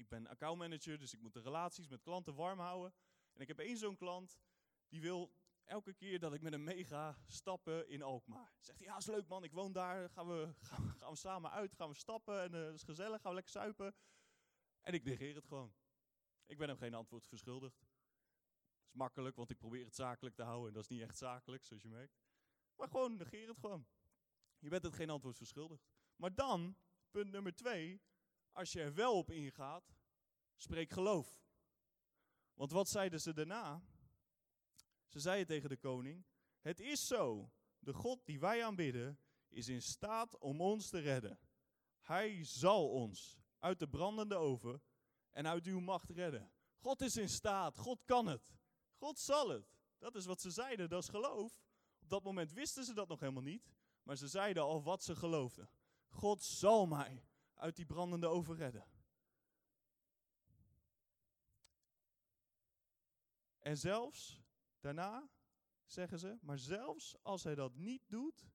Ik 0.00 0.08
ben 0.08 0.26
accountmanager, 0.26 0.98
dus 0.98 1.14
ik 1.14 1.20
moet 1.20 1.32
de 1.32 1.40
relaties 1.40 1.88
met 1.88 2.02
klanten 2.02 2.34
warm 2.34 2.58
houden. 2.58 2.94
En 3.32 3.40
ik 3.40 3.48
heb 3.48 3.58
één 3.58 3.76
zo'n 3.76 3.96
klant, 3.96 4.38
die 4.88 5.00
wil 5.00 5.34
elke 5.64 5.92
keer 5.94 6.18
dat 6.18 6.34
ik 6.34 6.42
met 6.42 6.52
hem 6.52 6.64
meega 6.64 7.18
stappen 7.26 7.88
in 7.88 8.02
Alkmaar. 8.02 8.54
Zegt 8.58 8.78
hij, 8.78 8.86
ja, 8.86 8.96
is 8.96 9.06
leuk 9.06 9.28
man, 9.28 9.44
ik 9.44 9.52
woon 9.52 9.72
daar, 9.72 10.10
gaan 10.10 10.26
we, 10.26 10.54
gaan, 10.98 11.10
we 11.10 11.16
samen 11.16 11.50
uit, 11.50 11.74
gaan 11.74 11.88
we 11.88 11.94
stappen 11.94 12.42
en 12.42 12.50
dat 12.50 12.74
is 12.74 12.82
gezellig, 12.82 13.20
gaan 13.20 13.30
we 13.30 13.34
lekker 13.34 13.52
suipen. 13.52 13.94
En 14.80 14.94
ik 14.94 15.04
negeer 15.04 15.34
het 15.34 15.46
gewoon. 15.46 15.74
Ik 16.46 16.58
ben 16.58 16.68
hem 16.68 16.78
geen 16.78 16.94
antwoord 16.94 17.26
verschuldigd. 17.26 17.78
Dat 17.78 18.86
is 18.86 18.92
makkelijk, 18.92 19.36
want 19.36 19.50
ik 19.50 19.58
probeer 19.58 19.84
het 19.84 19.94
zakelijk 19.94 20.34
te 20.36 20.42
houden 20.42 20.68
en 20.68 20.74
dat 20.74 20.82
is 20.82 20.88
niet 20.88 21.02
echt 21.02 21.16
zakelijk, 21.16 21.64
zoals 21.64 21.82
je 21.82 21.88
merkt. 21.88 22.18
Maar 22.76 22.88
gewoon, 22.88 23.16
negeer 23.16 23.48
het 23.48 23.58
gewoon. 23.58 23.86
Je 24.58 24.68
bent 24.68 24.82
het 24.82 24.94
geen 24.94 25.10
antwoord 25.10 25.36
verschuldigd. 25.36 25.88
Maar 26.16 26.34
dan, 26.34 26.76
punt 27.10 27.30
nummer 27.30 27.54
twee, 27.54 28.02
als 28.52 28.72
je 28.72 28.80
er 28.80 28.94
wel 28.94 29.16
op 29.16 29.30
ingaat, 29.30 29.94
spreek 30.56 30.90
geloof. 30.90 31.40
Want 32.54 32.72
wat 32.72 32.88
zeiden 32.88 33.20
ze 33.20 33.32
daarna? 33.32 33.82
Ze 35.06 35.20
zeiden 35.20 35.46
tegen 35.46 35.68
de 35.68 35.76
koning: 35.76 36.24
Het 36.60 36.80
is 36.80 37.06
zo, 37.06 37.50
de 37.78 37.92
God 37.92 38.26
die 38.26 38.40
wij 38.40 38.64
aanbidden 38.64 39.18
is 39.48 39.68
in 39.68 39.82
staat 39.82 40.38
om 40.38 40.60
ons 40.60 40.88
te 40.88 40.98
redden. 40.98 41.38
Hij 42.00 42.44
zal 42.44 42.90
ons 42.90 43.38
uit 43.58 43.78
de 43.78 43.88
brandende 43.88 44.36
oven 44.36 44.82
en 45.30 45.46
uit 45.46 45.66
uw 45.66 45.80
macht 45.80 46.10
redden. 46.10 46.52
God 46.76 47.00
is 47.00 47.16
in 47.16 47.28
staat, 47.28 47.78
God 47.78 48.04
kan 48.04 48.26
het. 48.26 48.54
God 48.94 49.18
zal 49.18 49.48
het. 49.48 49.74
Dat 49.98 50.14
is 50.14 50.26
wat 50.26 50.40
ze 50.40 50.50
zeiden, 50.50 50.88
dat 50.88 51.02
is 51.02 51.08
geloof. 51.08 51.62
Op 51.98 52.08
dat 52.08 52.22
moment 52.22 52.52
wisten 52.52 52.84
ze 52.84 52.94
dat 52.94 53.08
nog 53.08 53.20
helemaal 53.20 53.42
niet, 53.42 53.72
maar 54.02 54.16
ze 54.16 54.28
zeiden 54.28 54.62
al 54.62 54.82
wat 54.82 55.02
ze 55.02 55.16
geloofden. 55.16 55.70
God 56.08 56.42
zal 56.42 56.86
mij 56.86 57.24
uit 57.60 57.76
die 57.76 57.86
brandende 57.86 58.26
oven 58.26 58.56
redden. 58.56 58.86
En 63.58 63.76
zelfs 63.76 64.42
daarna 64.80 65.30
zeggen 65.84 66.18
ze, 66.18 66.38
maar 66.40 66.58
zelfs 66.58 67.22
als 67.22 67.44
hij 67.44 67.54
dat 67.54 67.74
niet 67.74 68.02
doet, 68.08 68.50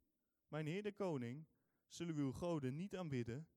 mijn 0.48 0.68
heer 0.68 0.84
de 0.84 0.94
koning, 0.94 1.48
zullen 1.88 2.16
we 2.16 2.22
uw 2.22 2.32
goden 2.32 2.76
niet 2.76 2.96
aanbidden 2.96 3.48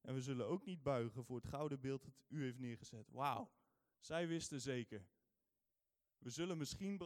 en 0.00 0.14
we 0.14 0.20
zullen 0.20 0.46
ook 0.46 0.64
niet 0.64 0.82
buigen 0.82 1.24
voor 1.24 1.36
het 1.36 1.46
gouden 1.46 1.80
beeld 1.80 2.04
dat 2.04 2.14
u 2.28 2.42
heeft 2.42 2.58
neergezet. 2.58 3.10
Wauw, 3.10 3.52
zij 3.98 4.28
wisten 4.28 4.60
zeker. 4.60 5.08
We 6.18 6.30
zullen, 6.30 6.58
misschien 6.58 6.98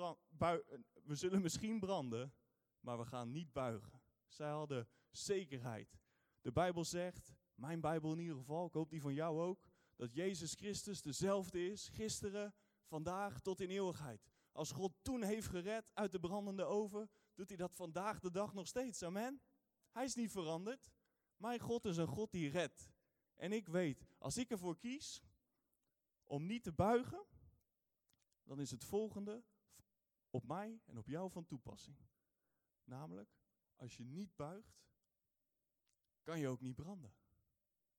we 1.04 1.14
zullen 1.14 1.42
misschien 1.42 1.80
branden, 1.80 2.34
maar 2.80 2.98
we 2.98 3.04
gaan 3.04 3.32
niet 3.32 3.52
buigen. 3.52 4.02
Zij 4.26 4.50
hadden 4.50 4.88
zekerheid. 5.10 5.98
De 6.40 6.52
Bijbel 6.52 6.84
zegt, 6.84 7.34
mijn 7.60 7.80
Bijbel 7.80 8.12
in 8.12 8.18
ieder 8.18 8.36
geval, 8.36 8.66
ik 8.66 8.72
hoop 8.72 8.90
die 8.90 9.00
van 9.00 9.14
jou 9.14 9.40
ook, 9.40 9.64
dat 9.96 10.12
Jezus 10.12 10.54
Christus 10.54 11.02
dezelfde 11.02 11.70
is, 11.70 11.88
gisteren, 11.88 12.54
vandaag 12.84 13.40
tot 13.40 13.60
in 13.60 13.70
eeuwigheid. 13.70 14.28
Als 14.52 14.70
God 14.70 14.92
toen 15.02 15.22
heeft 15.22 15.48
gered 15.48 15.90
uit 15.94 16.12
de 16.12 16.20
brandende 16.20 16.64
oven, 16.64 17.10
doet 17.34 17.48
hij 17.48 17.56
dat 17.56 17.74
vandaag 17.74 18.20
de 18.20 18.30
dag 18.30 18.54
nog 18.54 18.66
steeds. 18.66 19.02
Amen. 19.02 19.42
Hij 19.90 20.04
is 20.04 20.14
niet 20.14 20.30
veranderd. 20.30 20.90
Mijn 21.36 21.60
God 21.60 21.84
is 21.84 21.96
een 21.96 22.06
God 22.06 22.32
die 22.32 22.50
redt. 22.50 22.90
En 23.36 23.52
ik 23.52 23.68
weet, 23.68 24.06
als 24.18 24.36
ik 24.36 24.50
ervoor 24.50 24.78
kies 24.78 25.22
om 26.24 26.46
niet 26.46 26.62
te 26.62 26.72
buigen, 26.72 27.26
dan 28.42 28.60
is 28.60 28.70
het 28.70 28.84
volgende 28.84 29.44
op 30.30 30.46
mij 30.46 30.80
en 30.84 30.98
op 30.98 31.08
jou 31.08 31.30
van 31.30 31.46
toepassing. 31.46 31.96
Namelijk, 32.84 33.30
als 33.76 33.96
je 33.96 34.04
niet 34.04 34.36
buigt, 34.36 34.80
kan 36.22 36.38
je 36.38 36.48
ook 36.48 36.60
niet 36.60 36.76
branden. 36.76 37.19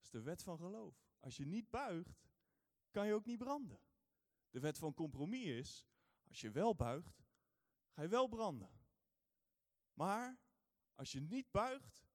Dat 0.02 0.14
is 0.14 0.20
de 0.20 0.30
wet 0.30 0.44
van 0.44 0.58
geloof. 0.58 1.04
Als 1.20 1.38
je 1.38 1.46
niet 1.46 1.70
buigt, 1.70 2.30
kan 2.92 3.08
je 3.08 3.14
ook 3.14 3.26
niet 3.26 3.38
branden. 3.38 3.80
De 4.50 4.60
wet 4.60 4.78
van 4.78 4.94
compromis 4.94 5.46
is, 5.46 5.88
als 6.28 6.42
je 6.42 6.52
wel 6.52 6.76
buigt, 6.76 7.24
ga 7.90 8.02
je 8.02 8.08
wel 8.08 8.28
branden. 8.28 8.80
Maar 9.94 10.40
als 10.96 11.12
je 11.12 11.22
niet 11.22 11.52
buigt, 11.52 12.06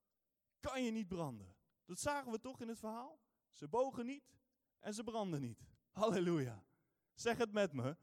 kan 0.60 0.84
je 0.84 0.90
niet 0.90 1.08
branden. 1.08 1.56
Dat 1.84 1.98
zagen 1.98 2.32
we 2.32 2.40
toch 2.40 2.60
in 2.60 2.68
het 2.68 2.78
verhaal? 2.78 3.20
Ze 3.50 3.68
bogen 3.68 4.06
niet 4.06 4.36
en 4.78 4.94
ze 4.94 5.04
branden 5.04 5.40
niet. 5.40 5.66
Halleluja. 5.90 6.66
Zeg 7.14 7.36
het 7.36 7.52
met 7.52 7.72
me. 7.72 7.96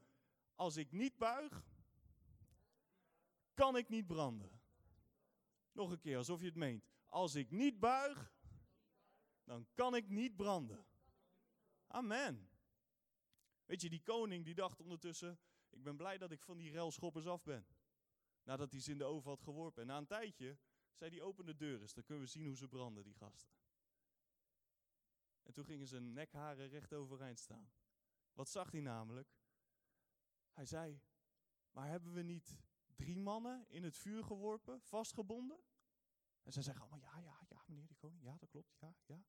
Als 0.54 0.76
ik 0.76 0.92
niet 0.92 1.16
buig, 1.16 1.66
kan 3.54 3.76
ik 3.76 3.88
niet 3.88 4.06
branden. 4.06 4.60
Nog 5.72 5.90
een 5.90 5.98
keer, 5.98 6.16
alsof 6.16 6.40
je 6.40 6.46
het 6.46 6.54
meent. 6.54 6.84
Als 7.08 7.34
ik 7.34 7.50
niet 7.50 7.78
buig, 7.78 8.33
dan 9.44 9.66
kan 9.74 9.94
ik 9.94 10.08
niet 10.08 10.36
branden. 10.36 10.86
Amen. 11.86 12.48
Weet 13.64 13.80
je, 13.80 13.90
die 13.90 14.02
koning 14.02 14.44
die 14.44 14.54
dacht 14.54 14.80
ondertussen, 14.80 15.38
ik 15.70 15.82
ben 15.82 15.96
blij 15.96 16.18
dat 16.18 16.30
ik 16.30 16.42
van 16.42 16.56
die 16.56 16.70
relschoppers 16.70 17.26
af 17.26 17.42
ben. 17.42 17.66
Nadat 18.42 18.72
hij 18.72 18.80
ze 18.80 18.90
in 18.90 18.98
de 18.98 19.04
oven 19.04 19.30
had 19.30 19.42
geworpen. 19.42 19.82
En 19.82 19.88
na 19.88 19.96
een 19.96 20.06
tijdje 20.06 20.58
zei 20.92 21.10
hij, 21.10 21.22
open 21.22 21.46
de 21.46 21.56
deur 21.56 21.80
eens, 21.80 21.94
dan 21.94 22.04
kunnen 22.04 22.24
we 22.24 22.30
zien 22.30 22.46
hoe 22.46 22.56
ze 22.56 22.68
branden, 22.68 23.04
die 23.04 23.14
gasten. 23.14 23.54
En 25.42 25.52
toen 25.52 25.64
gingen 25.64 25.86
zijn 25.86 26.12
nekharen 26.12 26.68
recht 26.68 26.92
overeind 26.92 27.38
staan. 27.38 27.72
Wat 28.32 28.48
zag 28.48 28.70
hij 28.70 28.80
namelijk? 28.80 29.28
Hij 30.52 30.66
zei, 30.66 31.00
maar 31.70 31.88
hebben 31.88 32.12
we 32.12 32.22
niet 32.22 32.58
drie 32.94 33.16
mannen 33.16 33.68
in 33.68 33.82
het 33.82 33.96
vuur 33.96 34.24
geworpen, 34.24 34.80
vastgebonden? 34.80 35.60
En 36.44 36.52
zij 36.52 36.62
zeggen 36.62 36.82
allemaal, 36.82 37.00
ja, 37.00 37.18
ja, 37.18 37.46
ja, 37.48 37.64
meneer 37.66 37.86
de 37.86 37.94
koning, 37.94 38.22
ja, 38.22 38.36
dat 38.36 38.48
klopt, 38.48 38.76
ja, 38.78 38.94
ja. 39.06 39.24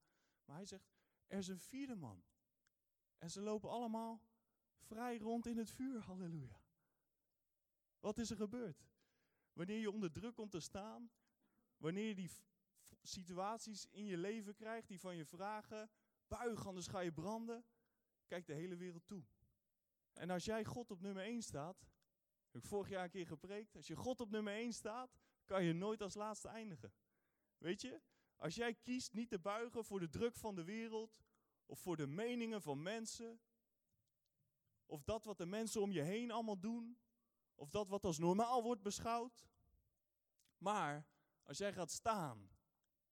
Maar 0.45 0.55
hij 0.55 0.65
zegt, 0.65 0.89
er 1.27 1.37
is 1.37 1.47
een 1.47 1.59
vierde 1.59 1.95
man. 1.95 2.23
En 3.17 3.29
ze 3.29 3.41
lopen 3.41 3.69
allemaal 3.69 4.21
vrij 4.77 5.17
rond 5.17 5.45
in 5.45 5.57
het 5.57 5.71
vuur, 5.71 6.01
halleluja. 6.01 6.61
Wat 7.99 8.17
is 8.17 8.29
er 8.29 8.37
gebeurd? 8.37 8.87
Wanneer 9.53 9.79
je 9.79 9.91
onder 9.91 10.11
druk 10.11 10.35
komt 10.35 10.51
te 10.51 10.59
staan, 10.59 11.11
wanneer 11.77 12.07
je 12.07 12.15
die 12.15 12.29
situaties 13.01 13.87
in 13.89 14.05
je 14.05 14.17
leven 14.17 14.55
krijgt 14.55 14.87
die 14.87 14.99
van 14.99 15.15
je 15.15 15.25
vragen, 15.25 15.89
buig, 16.27 16.67
anders 16.67 16.87
ga 16.87 16.99
je 16.99 17.11
branden, 17.11 17.65
kijkt 18.27 18.47
de 18.47 18.53
hele 18.53 18.75
wereld 18.75 19.07
toe. 19.07 19.23
En 20.13 20.29
als 20.29 20.45
jij 20.45 20.65
God 20.65 20.91
op 20.91 21.01
nummer 21.01 21.23
1 21.23 21.41
staat, 21.41 21.87
heb 22.51 22.63
ik 22.63 22.69
vorig 22.69 22.89
jaar 22.89 23.03
een 23.03 23.09
keer 23.09 23.27
gepreekt, 23.27 23.75
als 23.75 23.87
je 23.87 23.95
God 23.95 24.19
op 24.19 24.29
nummer 24.29 24.53
1 24.53 24.73
staat, 24.73 25.17
kan 25.45 25.63
je 25.63 25.73
nooit 25.73 26.01
als 26.01 26.13
laatste 26.13 26.47
eindigen. 26.47 26.93
Weet 27.65 27.81
je, 27.81 28.01
als 28.35 28.55
jij 28.55 28.73
kiest 28.73 29.13
niet 29.13 29.29
te 29.29 29.39
buigen 29.39 29.85
voor 29.85 29.99
de 29.99 30.09
druk 30.09 30.35
van 30.35 30.55
de 30.55 30.63
wereld, 30.63 31.23
of 31.65 31.79
voor 31.79 31.97
de 31.97 32.07
meningen 32.07 32.61
van 32.61 32.81
mensen, 32.81 33.41
of 34.85 35.03
dat 35.03 35.25
wat 35.25 35.37
de 35.37 35.45
mensen 35.45 35.81
om 35.81 35.91
je 35.91 36.01
heen 36.01 36.31
allemaal 36.31 36.59
doen, 36.59 36.99
of 37.55 37.69
dat 37.69 37.89
wat 37.89 38.03
als 38.03 38.17
normaal 38.17 38.63
wordt 38.63 38.81
beschouwd. 38.81 39.47
Maar 40.57 41.07
als 41.43 41.57
jij 41.57 41.73
gaat 41.73 41.91
staan 41.91 42.49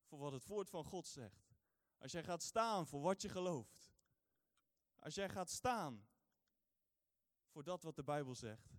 voor 0.03 0.19
wat 0.19 0.31
het 0.31 0.45
woord 0.45 0.69
van 0.69 0.83
God 0.83 1.07
zegt, 1.07 1.55
als 1.97 2.11
jij 2.11 2.23
gaat 2.23 2.43
staan 2.43 2.87
voor 2.87 3.01
wat 3.01 3.21
je 3.21 3.29
gelooft, 3.29 3.93
als 4.95 5.15
jij 5.15 5.29
gaat 5.29 5.49
staan 5.49 6.07
voor 7.47 7.63
dat 7.63 7.83
wat 7.83 7.95
de 7.95 8.03
Bijbel 8.03 8.35
zegt, 8.35 8.73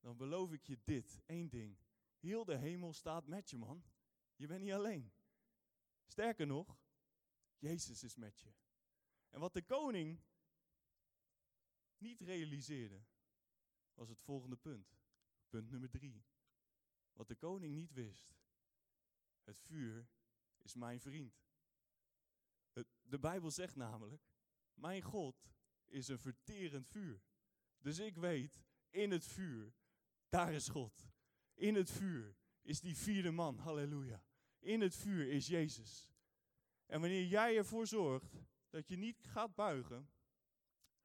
dan 0.00 0.16
beloof 0.16 0.52
ik 0.52 0.66
je 0.66 0.78
dit, 0.84 1.20
één 1.26 1.48
ding. 1.48 1.78
Heel 2.18 2.44
de 2.44 2.56
hemel 2.56 2.92
staat 2.92 3.26
met 3.26 3.50
je, 3.50 3.56
man. 3.56 3.84
Je 4.36 4.46
bent 4.46 4.62
niet 4.62 4.72
alleen. 4.72 5.12
Sterker 6.06 6.46
nog, 6.46 6.78
Jezus 7.58 8.02
is 8.02 8.16
met 8.16 8.40
je. 8.40 8.52
En 9.30 9.40
wat 9.40 9.52
de 9.52 9.62
koning 9.62 10.20
niet 11.98 12.20
realiseerde, 12.20 13.04
was 13.94 14.08
het 14.08 14.20
volgende 14.20 14.56
punt. 14.56 14.96
Punt 15.48 15.70
nummer 15.70 15.90
drie. 15.90 16.24
Wat 17.12 17.28
de 17.28 17.36
koning 17.36 17.74
niet 17.74 17.92
wist. 17.92 18.36
Het 19.42 19.58
vuur 19.58 20.08
is 20.58 20.74
mijn 20.74 21.00
vriend. 21.00 21.40
de 23.00 23.18
Bijbel 23.18 23.50
zegt 23.50 23.76
namelijk, 23.76 24.22
mijn 24.74 25.02
God 25.02 25.52
is 25.86 26.08
een 26.08 26.18
verterend 26.18 26.88
vuur. 26.88 27.22
Dus 27.78 27.98
ik 27.98 28.16
weet, 28.16 28.64
in 28.90 29.10
het 29.10 29.24
vuur, 29.24 29.74
daar 30.28 30.52
is 30.52 30.68
God. 30.68 31.06
In 31.54 31.74
het 31.74 31.90
vuur 31.90 32.36
is 32.62 32.80
die 32.80 32.96
vierde 32.96 33.30
man, 33.30 33.58
halleluja. 33.58 34.24
In 34.58 34.80
het 34.80 34.94
vuur 34.94 35.30
is 35.30 35.46
Jezus. 35.46 36.10
En 36.86 37.00
wanneer 37.00 37.26
jij 37.26 37.56
ervoor 37.56 37.86
zorgt 37.86 38.34
dat 38.70 38.88
je 38.88 38.96
niet 38.96 39.26
gaat 39.26 39.54
buigen, 39.54 40.10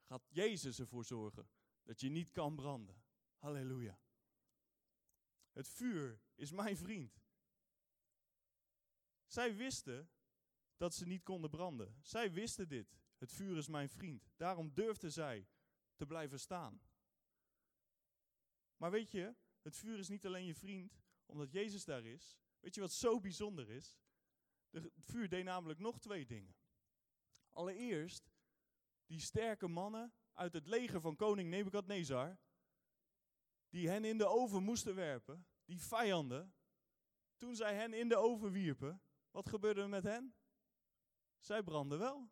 gaat 0.04 0.24
Jezus 0.28 0.80
ervoor 0.80 1.06
zorgen 1.06 1.50
dat 1.84 2.00
je 2.00 2.10
niet 2.10 2.32
kan 2.32 2.56
branden. 2.56 3.04
Halleluja. 3.38 4.00
Het 5.52 5.67
vuur 5.67 6.20
is 6.36 6.52
mijn 6.52 6.78
vriend. 6.78 7.26
Zij 9.26 9.56
wisten 9.56 10.10
dat 10.78 10.93
ze 10.93 11.06
niet 11.06 11.24
konden 11.24 11.50
branden. 11.50 11.98
Zij 12.02 12.32
wisten 12.32 12.67
dit. 12.67 13.00
Het 13.17 13.32
vuur 13.32 13.58
is 13.58 13.67
mijn 13.67 13.89
vriend. 13.89 14.32
Daarom 14.36 14.74
durfden 14.74 15.12
zij 15.12 15.48
te 15.96 16.06
blijven 16.06 16.39
staan. 16.39 16.82
Maar 18.78 18.91
weet 18.91 19.12
je, 19.12 19.36
het 19.62 19.76
vuur 19.76 20.00
is 20.00 20.08
niet 20.08 20.26
alleen 20.26 20.46
je 20.46 20.56
vriend, 20.56 21.02
omdat 21.28 21.52
Jezus 21.52 21.86
daar 21.86 22.06
is. 22.06 22.38
Weet 22.60 22.76
je 22.76 22.82
wat 22.82 22.92
zo 22.92 23.20
bijzonder 23.20 23.70
is? 23.70 23.98
het 24.70 24.92
vuur 24.96 25.30
deed 25.30 25.44
namelijk 25.44 25.80
nog 25.80 26.00
twee 26.00 26.26
dingen. 26.26 26.56
Allereerst, 27.52 28.32
die 29.06 29.20
sterke 29.20 29.68
mannen 29.68 30.13
uit 30.34 30.54
het 30.54 30.68
leger 30.68 31.02
van 31.02 31.16
koning 31.16 31.50
Nebukadnezar, 31.50 32.40
die 33.70 33.90
hen 33.90 34.06
in 34.06 34.18
de 34.18 34.26
oven 34.26 34.63
moesten 34.63 34.96
werpen, 34.96 35.48
die 35.66 35.82
vijanden, 35.82 36.54
toen 37.38 37.56
zij 37.56 37.76
hen 37.76 37.94
in 37.94 38.10
de 38.10 38.16
oven 38.16 38.52
wierpen, 38.52 39.02
wat 39.32 39.50
gebeurde 39.50 39.82
er 39.82 39.90
met 39.90 40.04
hen? 40.04 40.36
Zij 41.40 41.63
brandden 41.63 42.00
wel. 42.00 42.32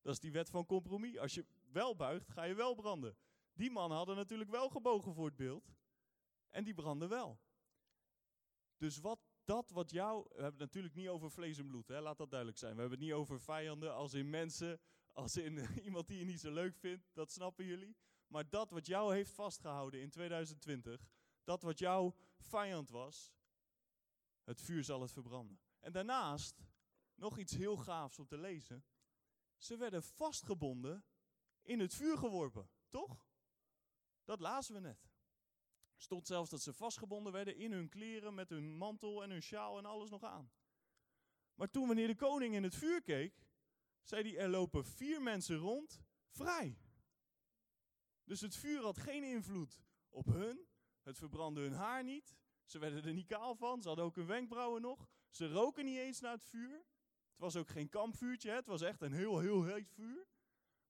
Dat 0.00 0.12
is 0.12 0.20
die 0.20 0.32
wet 0.32 0.50
van 0.50 0.66
compromis. 0.66 1.18
Als 1.18 1.34
je 1.34 1.46
wel 1.72 1.96
buigt, 1.96 2.30
ga 2.30 2.42
je 2.42 2.54
wel 2.54 2.74
branden. 2.74 3.16
Die 3.52 3.70
mannen 3.70 3.96
hadden 3.96 4.16
natuurlijk 4.16 4.50
wel 4.50 4.68
gebogen 4.68 5.14
voor 5.14 5.26
het 5.26 5.36
beeld. 5.36 5.74
En 6.48 6.64
die 6.64 6.74
brandden 6.74 7.08
wel. 7.08 7.40
Dus 8.76 8.98
wat 8.98 9.20
dat 9.44 9.70
wat 9.70 9.90
jou. 9.90 10.22
We 10.22 10.28
hebben 10.28 10.50
het 10.50 10.58
natuurlijk 10.58 10.94
niet 10.94 11.08
over 11.08 11.30
vlees 11.30 11.58
en 11.58 11.66
bloed, 11.66 11.88
hè? 11.88 12.00
laat 12.00 12.18
dat 12.18 12.30
duidelijk 12.30 12.58
zijn. 12.58 12.74
We 12.74 12.80
hebben 12.80 12.98
het 12.98 13.08
niet 13.08 13.16
over 13.16 13.40
vijanden 13.40 13.94
als 13.94 14.14
in 14.14 14.30
mensen, 14.30 14.80
als 15.12 15.36
in 15.36 15.58
iemand 15.86 16.06
die 16.06 16.18
je 16.18 16.24
niet 16.24 16.40
zo 16.40 16.52
leuk 16.52 16.76
vindt. 16.76 17.08
Dat 17.12 17.30
snappen 17.30 17.64
jullie. 17.64 17.96
Maar 18.26 18.48
dat 18.48 18.70
wat 18.70 18.86
jou 18.86 19.14
heeft 19.14 19.30
vastgehouden 19.30 20.00
in 20.00 20.10
2020, 20.10 21.06
dat 21.44 21.62
wat 21.62 21.78
jouw 21.78 22.14
vijand 22.38 22.90
was, 22.90 23.34
het 24.44 24.60
vuur 24.60 24.84
zal 24.84 25.00
het 25.00 25.12
verbranden. 25.12 25.60
En 25.80 25.92
daarnaast, 25.92 26.64
nog 27.14 27.38
iets 27.38 27.52
heel 27.52 27.76
gaafs 27.76 28.18
om 28.18 28.26
te 28.26 28.38
lezen. 28.38 28.84
Ze 29.56 29.76
werden 29.76 30.02
vastgebonden 30.02 31.04
in 31.62 31.80
het 31.80 31.94
vuur 31.94 32.18
geworpen, 32.18 32.70
toch? 32.88 33.24
Dat 34.24 34.40
lazen 34.40 34.74
we 34.74 34.80
net. 34.80 35.05
Stond 35.96 36.26
zelfs 36.26 36.50
dat 36.50 36.62
ze 36.62 36.72
vastgebonden 36.72 37.32
werden 37.32 37.56
in 37.56 37.72
hun 37.72 37.88
kleren 37.88 38.34
met 38.34 38.48
hun 38.48 38.76
mantel 38.76 39.22
en 39.22 39.30
hun 39.30 39.42
sjaal 39.42 39.78
en 39.78 39.84
alles 39.84 40.10
nog 40.10 40.22
aan. 40.22 40.50
Maar 41.54 41.70
toen 41.70 41.86
wanneer 41.86 42.06
de 42.06 42.14
koning 42.14 42.54
in 42.54 42.62
het 42.62 42.74
vuur 42.74 43.02
keek, 43.02 43.46
zei 44.02 44.22
hij 44.22 44.38
er 44.38 44.48
lopen 44.48 44.84
vier 44.84 45.22
mensen 45.22 45.56
rond 45.56 46.02
vrij. 46.28 46.78
Dus 48.24 48.40
het 48.40 48.56
vuur 48.56 48.82
had 48.82 48.98
geen 48.98 49.24
invloed 49.24 49.82
op 50.08 50.26
hun. 50.26 50.66
Het 51.02 51.18
verbrandde 51.18 51.60
hun 51.60 51.72
haar 51.72 52.04
niet. 52.04 52.36
Ze 52.64 52.78
werden 52.78 53.04
er 53.04 53.12
niet 53.12 53.26
kaal 53.26 53.54
van. 53.54 53.82
Ze 53.82 53.88
hadden 53.88 54.04
ook 54.06 54.16
hun 54.16 54.26
wenkbrauwen 54.26 54.82
nog. 54.82 55.08
Ze 55.30 55.48
roken 55.48 55.84
niet 55.84 55.98
eens 55.98 56.20
naar 56.20 56.32
het 56.32 56.44
vuur. 56.44 56.76
Het 57.30 57.38
was 57.38 57.56
ook 57.56 57.68
geen 57.68 57.88
kampvuurtje. 57.88 58.50
Het 58.50 58.66
was 58.66 58.82
echt 58.82 59.00
een 59.00 59.12
heel, 59.12 59.38
heel 59.38 59.64
heet 59.64 59.90
vuur. 59.90 60.26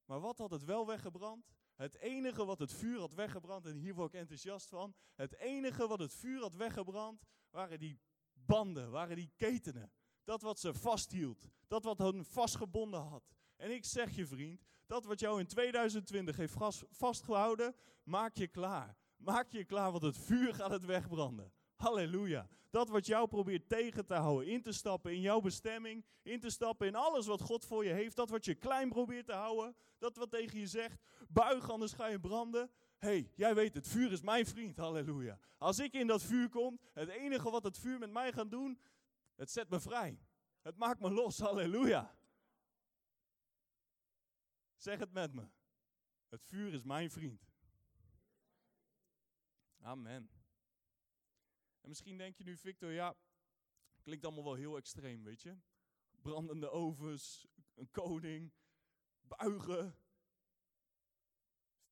Maar 0.05 0.21
wat 0.21 0.39
had 0.39 0.51
het 0.51 0.65
wel 0.65 0.87
weggebrand? 0.87 1.56
Het 1.77 1.99
enige 1.99 2.45
wat 2.45 2.59
het 2.59 2.73
vuur 2.73 2.99
had 2.99 3.15
weggebrand, 3.15 3.67
en 3.67 3.77
hier 3.77 3.95
word 3.95 4.15
ik 4.15 4.21
enthousiast 4.21 4.69
van. 4.69 4.95
Het 5.15 5.37
enige 5.37 5.87
wat 5.87 5.99
het 5.99 6.15
vuur 6.15 6.41
had 6.41 6.55
weggebrand, 6.55 7.23
waren 7.51 7.79
die 7.79 8.01
banden, 8.33 8.91
waren 8.91 9.17
die 9.17 9.33
ketenen. 9.37 9.93
Dat 10.25 10.43
wat 10.43 10.59
ze 10.59 10.75
vasthield. 10.75 11.49
Dat 11.69 11.85
wat 11.85 11.99
hen 11.99 12.25
vastgebonden 12.25 13.01
had. 13.01 13.35
En 13.57 13.71
ik 13.71 13.85
zeg 13.85 14.17
je 14.17 14.27
vriend, 14.27 14.65
dat 14.87 15.05
wat 15.05 15.21
jou 15.21 15.41
in 15.41 15.47
2020 15.47 16.37
heeft 16.37 16.55
vastgehouden, 16.91 17.75
maak 18.03 18.37
je 18.37 18.49
klaar. 18.49 18.97
Maak 19.17 19.51
je 19.51 19.65
klaar, 19.65 19.91
want 19.91 20.03
het 20.03 20.19
vuur 20.19 20.55
gaat 20.55 20.71
het 20.71 20.85
wegbranden. 20.85 21.53
Halleluja. 21.77 22.49
Dat 22.71 22.89
wat 22.89 23.07
jou 23.07 23.29
probeert 23.29 23.69
tegen 23.69 24.07
te 24.07 24.15
houden, 24.15 24.49
in 24.49 24.63
te 24.63 24.73
stappen 24.73 25.13
in 25.13 25.21
jouw 25.21 25.41
bestemming, 25.41 26.05
in 26.23 26.41
te 26.41 26.51
stappen 26.51 26.87
in 26.87 26.95
alles 26.95 27.27
wat 27.27 27.41
God 27.41 27.65
voor 27.65 27.85
je 27.85 27.93
heeft, 27.93 28.17
dat 28.17 28.31
wat 28.31 28.45
je 28.45 28.55
klein 28.55 28.89
probeert 28.89 29.27
te 29.27 29.33
houden, 29.33 29.77
dat 29.99 30.17
wat 30.17 30.31
tegen 30.31 30.59
je 30.59 30.67
zegt, 30.67 31.03
buig 31.29 31.71
anders 31.71 31.93
ga 31.93 32.07
je 32.07 32.21
branden. 32.21 32.71
hey, 32.99 33.31
jij 33.35 33.55
weet 33.55 33.75
het, 33.75 33.89
vuur 33.89 34.13
is 34.13 34.21
mijn 34.21 34.47
vriend, 34.47 34.77
halleluja. 34.77 35.39
Als 35.59 35.79
ik 35.79 35.93
in 35.93 36.07
dat 36.07 36.23
vuur 36.23 36.49
kom, 36.49 36.79
het 36.93 37.09
enige 37.09 37.51
wat 37.51 37.65
het 37.65 37.79
vuur 37.79 37.99
met 37.99 38.11
mij 38.11 38.33
gaat 38.33 38.51
doen, 38.51 38.81
het 39.35 39.51
zet 39.51 39.69
me 39.69 39.81
vrij. 39.81 40.21
Het 40.63 40.77
maakt 40.77 41.01
me 41.01 41.11
los, 41.11 41.39
halleluja. 41.39 42.15
Zeg 44.77 44.99
het 44.99 45.13
met 45.13 45.35
me. 45.35 45.49
Het 46.29 46.45
vuur 46.45 46.73
is 46.73 46.83
mijn 46.83 47.11
vriend. 47.11 47.55
Amen. 49.81 50.36
En 51.87 51.93
misschien 51.93 52.19
denk 52.19 52.37
je 52.37 52.45
nu, 52.45 52.57
Victor, 52.57 52.93
ja, 52.93 53.17
klinkt 54.03 54.25
allemaal 54.25 54.45
wel 54.45 54.55
heel 54.55 54.77
extreem, 54.77 55.23
weet 55.23 55.43
je. 55.43 55.59
Brandende 56.21 56.71
ovens, 56.71 57.47
een 57.75 57.91
koning, 57.91 58.53
buigen. 59.21 59.99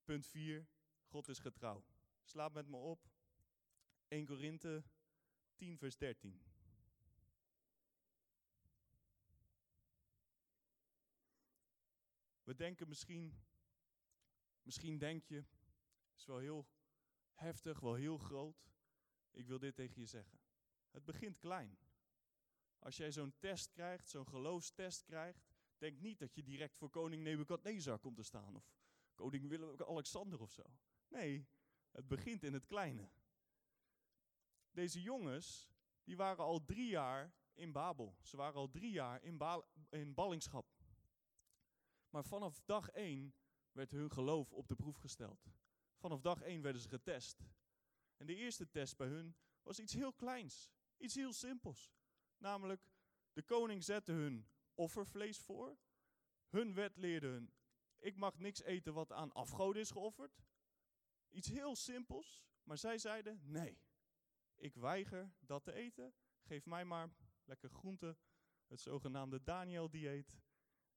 Punt 0.05 0.27
4, 0.27 0.69
God 1.07 1.29
is 1.29 1.39
getrouw. 1.39 1.85
Slaap 2.23 2.53
met 2.53 2.69
me 2.69 2.77
op. 2.77 3.09
1 4.09 4.27
Korinthe 4.27 4.85
10, 5.55 5.79
vers 5.79 5.97
13. 5.97 6.43
We 12.43 12.55
denken 12.55 12.89
misschien, 12.89 13.43
misschien 14.63 14.99
denk 14.99 15.25
je, 15.25 15.45
is 16.17 16.27
wel 16.27 16.39
heel 16.39 16.69
heftig, 17.33 17.81
wel 17.81 17.95
heel 17.95 18.19
groot. 18.19 18.74
Ik 19.35 19.47
wil 19.47 19.59
dit 19.59 19.75
tegen 19.75 20.01
je 20.01 20.07
zeggen. 20.07 20.39
Het 20.91 21.05
begint 21.05 21.39
klein. 21.39 21.79
Als 22.79 22.97
jij 22.97 23.13
zo'n 23.13 23.35
test 23.39 23.71
krijgt, 23.71 24.09
zo'n 24.09 24.27
geloofstest 24.27 25.03
krijgt, 25.03 25.47
denk 25.79 26.01
niet 26.01 26.19
dat 26.19 26.35
je 26.35 26.43
direct 26.43 26.77
voor 26.77 26.91
koning 26.91 27.23
Nebukadnezar 27.23 27.99
komt 27.99 28.17
te 28.17 28.23
staan. 28.23 28.57
Of 28.57 28.75
koning 29.15 29.49
Willem-Alexander 29.49 30.41
of 30.41 30.51
zo. 30.51 30.63
Nee, 31.09 31.49
het 31.91 32.09
begint 32.09 32.43
in 32.43 32.53
het 32.53 32.67
kleine. 32.67 33.11
Deze 34.71 35.03
jongens, 35.03 35.71
die 36.05 36.17
waren 36.17 36.45
al 36.45 36.65
drie 36.65 36.89
jaar 36.89 37.35
in 37.53 37.73
Babel. 37.73 38.17
Ze 38.23 38.37
waren 38.37 38.61
al 38.61 38.71
drie 38.71 38.93
jaar 38.93 39.23
in, 39.23 39.41
in 39.91 40.15
ballingschap. 40.15 40.67
Maar 42.09 42.25
vanaf 42.25 42.61
dag 42.65 42.89
één 42.89 43.35
werd 43.73 43.91
hun 43.91 44.11
geloof 44.11 44.53
op 44.53 44.69
de 44.69 44.75
proef 44.75 44.97
gesteld. 44.97 45.47
Vanaf 45.97 46.21
dag 46.21 46.43
één 46.43 46.63
werden 46.63 46.83
ze 46.83 46.89
getest. 46.89 47.45
En 48.17 48.27
de 48.27 48.35
eerste 48.35 48.71
test 48.71 48.97
bij 48.97 49.09
hun 49.09 49.37
was 49.63 49.79
iets 49.79 49.93
heel 49.93 50.13
kleins, 50.13 50.71
iets 50.97 51.15
heel 51.15 51.33
simpels. 51.33 51.93
Namelijk, 52.39 52.89
de 53.33 53.43
koning 53.43 53.85
zette 53.85 54.13
hun 54.13 54.49
offervlees 54.75 55.39
voor. 55.39 55.79
Hun 56.49 56.75
wet 56.75 56.97
leerde 56.97 57.27
hun, 57.27 57.55
ik 58.05 58.17
mag 58.17 58.39
niks 58.39 58.63
eten 58.63 58.95
wat 58.95 59.13
aan 59.13 59.33
afgoden 59.33 59.83
is 59.83 59.91
geofferd. 59.91 60.43
Iets 61.31 61.49
heel 61.49 61.77
simpels, 61.77 62.45
maar 62.63 62.79
zij 62.79 62.99
zeiden, 62.99 63.41
nee, 63.45 63.79
ik 64.55 64.75
weiger 64.75 65.33
dat 65.41 65.65
te 65.65 65.73
eten. 65.73 66.15
Geef 66.41 66.67
mij 66.67 66.85
maar 66.85 67.11
lekker 67.45 67.71
groente, 67.71 68.17
het 68.67 68.81
zogenaamde 68.81 69.43
Daniel-dieet. 69.43 70.39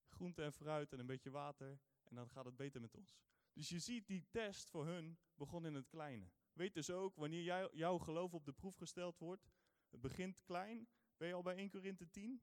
Groente 0.07 0.43
en 0.43 0.53
fruit 0.53 0.93
en 0.93 0.99
een 0.99 1.05
beetje 1.05 1.31
water 1.31 1.79
en 2.03 2.15
dan 2.15 2.29
gaat 2.29 2.45
het 2.45 2.55
beter 2.55 2.81
met 2.81 2.95
ons. 2.95 3.17
Dus 3.53 3.69
je 3.69 3.79
ziet, 3.79 4.07
die 4.07 4.27
test 4.29 4.69
voor 4.69 4.85
hun 4.85 5.17
begon 5.35 5.65
in 5.65 5.73
het 5.73 5.87
kleine. 5.87 6.29
Weet 6.57 6.73
dus 6.73 6.89
ook, 6.89 7.15
wanneer 7.15 7.75
jouw 7.75 7.97
geloof 7.97 8.33
op 8.33 8.45
de 8.45 8.53
proef 8.53 8.75
gesteld 8.75 9.19
wordt, 9.19 9.49
het 9.89 10.01
begint 10.01 10.41
klein. 10.43 10.87
Ben 11.17 11.27
je 11.27 11.33
al 11.33 11.41
bij 11.41 11.55
1 11.55 11.69
Korinthe 11.69 12.09
10? 12.09 12.41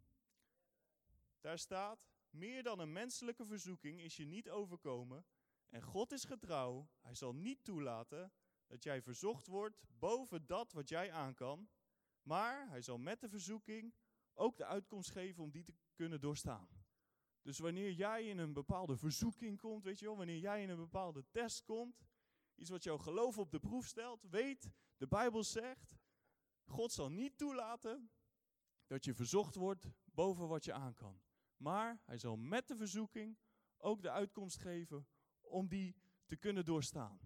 Daar 1.41 1.59
staat, 1.59 2.07
meer 2.31 2.63
dan 2.63 2.79
een 2.79 2.93
menselijke 2.93 3.47
verzoeking 3.47 4.01
is 4.01 4.17
je 4.17 4.25
niet 4.25 4.51
overkomen. 4.51 5.27
En 5.69 5.83
God 5.83 6.13
is 6.13 6.25
getrouw, 6.25 6.89
hij 7.01 7.15
zal 7.15 7.35
niet 7.35 7.65
toelaten 7.65 8.33
dat 8.67 8.83
jij 8.83 9.03
verzocht 9.03 9.47
wordt 9.47 9.85
boven 9.99 10.47
dat 10.47 10.73
wat 10.73 10.89
jij 10.89 11.13
aan 11.13 11.35
kan. 11.35 11.69
Maar 12.23 12.69
hij 12.69 12.83
zal 12.83 12.99
met 12.99 13.21
de 13.21 13.29
verzoeking 13.29 13.95
ook 14.35 14.57
de 14.57 14.65
uitkomst 14.65 15.11
geven 15.11 15.43
om 15.43 15.51
die 15.51 15.65
te 15.65 15.75
kunnen 15.95 16.21
doorstaan. 16.21 16.69
Dus 17.43 17.59
wanneer 17.59 17.93
jij 17.93 18.29
in 18.29 18.39
een 18.39 18.53
bepaalde 18.53 18.97
verzoeking 18.97 19.59
komt, 19.59 19.85
weet 19.85 19.99
je 19.99 20.07
wel, 20.07 20.17
wanneer 20.17 20.39
jij 20.39 20.63
in 20.63 20.71
een 20.71 20.77
bepaalde 20.77 21.25
test 21.31 21.65
komt, 21.65 21.99
iets 22.55 22.71
wat 22.71 22.83
jouw 22.83 22.99
geloof 22.99 23.39
op 23.39 23.51
de 23.51 23.61
proef 23.61 23.87
stelt, 23.87 24.23
weet, 24.23 24.71
de 24.97 25.07
Bijbel 25.07 25.45
zegt, 25.45 25.97
God 26.65 26.93
zal 26.93 27.11
niet 27.11 27.39
toelaten 27.39 28.11
dat 28.87 29.05
je 29.05 29.15
verzocht 29.15 29.55
wordt 29.55 29.91
boven 30.05 30.49
wat 30.49 30.65
je 30.65 30.73
aan 30.73 30.95
kan. 30.95 31.21
Maar 31.57 32.01
hij 32.05 32.19
zal 32.19 32.37
met 32.37 32.69
de 32.69 32.77
verzoeking 32.77 33.39
ook 33.77 34.03
de 34.03 34.11
uitkomst 34.11 34.59
geven 34.59 35.07
om 35.41 35.69
die 35.69 35.97
te 36.27 36.37
kunnen 36.37 36.65
doorstaan. 36.65 37.19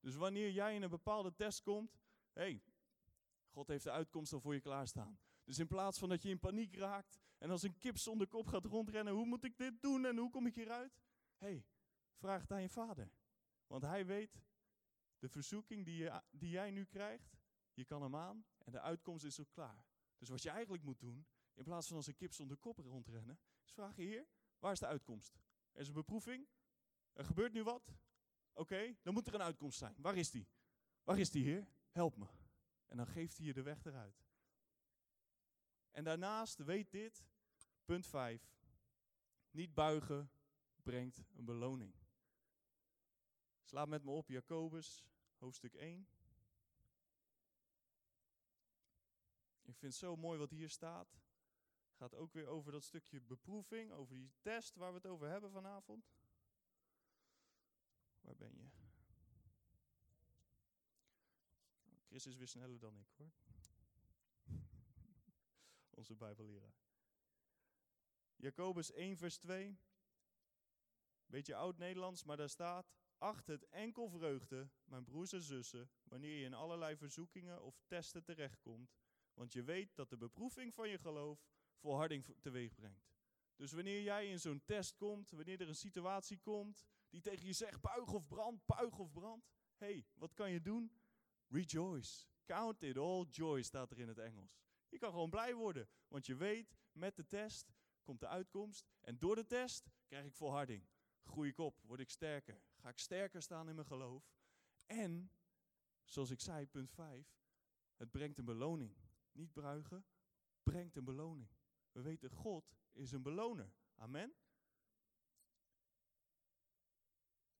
Dus 0.00 0.14
wanneer 0.14 0.50
jij 0.50 0.74
in 0.74 0.82
een 0.82 0.90
bepaalde 0.90 1.34
test 1.34 1.62
komt, 1.62 1.98
hé, 2.32 2.42
hey, 2.42 2.62
God 3.48 3.68
heeft 3.68 3.84
de 3.84 3.90
uitkomst 3.90 4.32
al 4.32 4.40
voor 4.40 4.54
je 4.54 4.60
klaarstaan. 4.60 5.18
Dus 5.44 5.58
in 5.58 5.66
plaats 5.66 5.98
van 5.98 6.08
dat 6.08 6.22
je 6.22 6.28
in 6.28 6.38
paniek 6.38 6.74
raakt 6.74 7.20
en 7.38 7.50
als 7.50 7.62
een 7.62 7.76
kip 7.76 7.98
zonder 7.98 8.26
kop 8.26 8.46
gaat 8.46 8.64
rondrennen, 8.64 9.14
hoe 9.14 9.26
moet 9.26 9.44
ik 9.44 9.58
dit 9.58 9.82
doen 9.82 10.04
en 10.04 10.16
hoe 10.16 10.30
kom 10.30 10.46
ik 10.46 10.54
hieruit? 10.54 11.00
Hé, 11.36 11.46
hey, 11.46 11.64
vraag 12.14 12.40
het 12.40 12.52
aan 12.52 12.62
je 12.62 12.68
vader. 12.68 13.10
Want 13.66 13.82
hij 13.82 14.06
weet, 14.06 14.42
de 15.18 15.28
verzoeking 15.28 15.84
die, 15.84 16.10
die 16.30 16.50
jij 16.50 16.70
nu 16.70 16.84
krijgt, 16.84 17.36
je 17.72 17.84
kan 17.84 18.02
hem 18.02 18.16
aan 18.16 18.46
en 18.58 18.72
de 18.72 18.80
uitkomst 18.80 19.24
is 19.24 19.40
ook 19.40 19.50
klaar. 19.50 19.84
Dus 20.18 20.28
wat 20.28 20.42
je 20.42 20.50
eigenlijk 20.50 20.82
moet 20.82 21.00
doen, 21.00 21.26
in 21.54 21.64
plaats 21.64 21.86
van 21.86 21.96
als 21.96 22.06
een 22.06 22.16
kip 22.16 22.32
zonder 22.32 22.56
kop 22.56 22.78
rondrennen, 22.78 23.38
is 23.64 23.72
vragen, 23.72 24.02
Heer, 24.02 24.26
waar 24.58 24.72
is 24.72 24.78
de 24.78 24.86
uitkomst? 24.86 25.38
Er 25.72 25.80
is 25.80 25.88
een 25.88 25.94
beproeving, 25.94 26.48
er 27.12 27.24
gebeurt 27.24 27.52
nu 27.52 27.62
wat. 27.62 27.94
Oké, 28.52 28.96
dan 29.02 29.12
moet 29.12 29.26
er 29.26 29.34
een 29.34 29.42
uitkomst 29.42 29.78
zijn. 29.78 29.94
Waar 29.98 30.16
is 30.16 30.30
die? 30.30 30.48
Waar 31.02 31.18
is 31.18 31.30
die, 31.30 31.44
Heer? 31.44 31.68
Help 31.90 32.16
me. 32.16 32.26
En 32.86 32.96
dan 32.96 33.06
geeft 33.06 33.36
hij 33.36 33.46
je 33.46 33.52
de 33.52 33.62
weg 33.62 33.84
eruit. 33.84 34.24
En 35.90 36.04
daarnaast 36.04 36.64
weet 36.64 36.90
dit, 36.90 37.24
punt 37.84 38.06
5, 38.06 38.54
niet 39.50 39.74
buigen 39.74 40.30
brengt 40.82 41.24
een 41.34 41.44
beloning. 41.44 41.94
Slaap 43.66 43.88
met 43.88 44.04
me 44.04 44.10
op, 44.10 44.28
Jacobus, 44.28 45.04
hoofdstuk 45.38 45.74
1. 45.74 46.08
Ik 49.62 49.76
vind 49.76 49.92
het 49.92 49.94
zo 49.94 50.16
mooi 50.16 50.38
wat 50.38 50.50
hier 50.50 50.70
staat. 50.70 51.18
Gaat 51.92 52.14
ook 52.14 52.32
weer 52.32 52.46
over 52.46 52.72
dat 52.72 52.84
stukje 52.84 53.20
beproeving, 53.20 53.92
over 53.92 54.14
die 54.14 54.32
test 54.40 54.74
waar 54.74 54.90
we 54.90 54.96
het 54.96 55.06
over 55.06 55.28
hebben 55.28 55.50
vanavond. 55.50 56.12
Waar 58.20 58.36
ben 58.36 58.56
je? 58.56 58.68
Chris 62.04 62.26
is 62.26 62.36
weer 62.36 62.48
sneller 62.48 62.78
dan 62.78 62.98
ik 62.98 63.08
hoor. 63.16 63.30
Onze 65.98 66.14
Bijbelleraar. 66.14 66.74
Jacobus 68.36 68.92
1, 68.92 69.16
vers 69.16 69.36
2. 69.36 69.78
Beetje 71.26 71.54
oud 71.54 71.78
Nederlands, 71.78 72.24
maar 72.24 72.36
daar 72.36 72.48
staat: 72.48 72.92
Acht 73.18 73.46
het 73.46 73.68
enkel 73.68 74.08
vreugde, 74.08 74.70
mijn 74.84 75.04
broers 75.04 75.32
en 75.32 75.42
zussen, 75.42 75.90
wanneer 76.02 76.38
je 76.38 76.44
in 76.44 76.54
allerlei 76.54 76.96
verzoekingen 76.96 77.62
of 77.62 77.82
testen 77.86 78.24
terechtkomt, 78.24 78.96
want 79.34 79.52
je 79.52 79.62
weet 79.62 79.96
dat 79.96 80.10
de 80.10 80.16
beproeving 80.16 80.74
van 80.74 80.88
je 80.88 80.98
geloof 80.98 81.46
volharding 81.76 82.26
teweeg 82.40 82.74
brengt. 82.74 83.14
Dus 83.56 83.72
wanneer 83.72 84.02
jij 84.02 84.28
in 84.30 84.40
zo'n 84.40 84.62
test 84.64 84.96
komt, 84.96 85.30
wanneer 85.30 85.60
er 85.60 85.68
een 85.68 85.74
situatie 85.74 86.38
komt 86.38 86.86
die 87.08 87.20
tegen 87.20 87.46
je 87.46 87.52
zegt: 87.52 87.80
buig 87.80 88.12
of 88.12 88.26
brand, 88.26 88.66
buig 88.66 88.98
of 88.98 89.12
brand. 89.12 89.44
hey, 89.76 90.06
wat 90.14 90.34
kan 90.34 90.50
je 90.50 90.60
doen? 90.60 90.92
Rejoice. 91.48 92.26
Count 92.44 92.82
it 92.82 92.98
all 92.98 93.26
joy 93.30 93.62
staat 93.62 93.90
er 93.90 93.98
in 93.98 94.08
het 94.08 94.18
Engels. 94.18 94.60
Je 94.88 94.98
kan 94.98 95.10
gewoon 95.10 95.30
blij 95.30 95.54
worden, 95.54 95.88
want 96.08 96.26
je 96.26 96.34
weet, 96.34 96.76
met 96.92 97.16
de 97.16 97.26
test 97.26 97.74
komt 98.02 98.20
de 98.20 98.26
uitkomst. 98.28 98.86
En 99.00 99.18
door 99.18 99.34
de 99.34 99.46
test 99.46 99.90
krijg 100.06 100.24
ik 100.24 100.34
volharding. 100.34 100.86
Groei 101.26 101.48
ik 101.48 101.58
op, 101.58 101.80
word 101.82 102.00
ik 102.00 102.10
sterker. 102.10 102.62
Ga 102.76 102.88
ik 102.88 102.98
sterker 102.98 103.42
staan 103.42 103.68
in 103.68 103.74
mijn 103.74 103.86
geloof. 103.86 104.34
En, 104.86 105.30
zoals 106.04 106.30
ik 106.30 106.40
zei, 106.40 106.66
punt 106.66 106.90
5, 106.90 107.38
het 107.96 108.10
brengt 108.10 108.38
een 108.38 108.44
beloning. 108.44 108.96
Niet 109.32 109.52
bruigen, 109.52 110.06
brengt 110.62 110.96
een 110.96 111.04
beloning. 111.04 111.48
We 111.92 112.00
weten, 112.02 112.30
God 112.30 112.76
is 112.92 113.12
een 113.12 113.22
beloner. 113.22 113.72
Amen. 113.94 114.34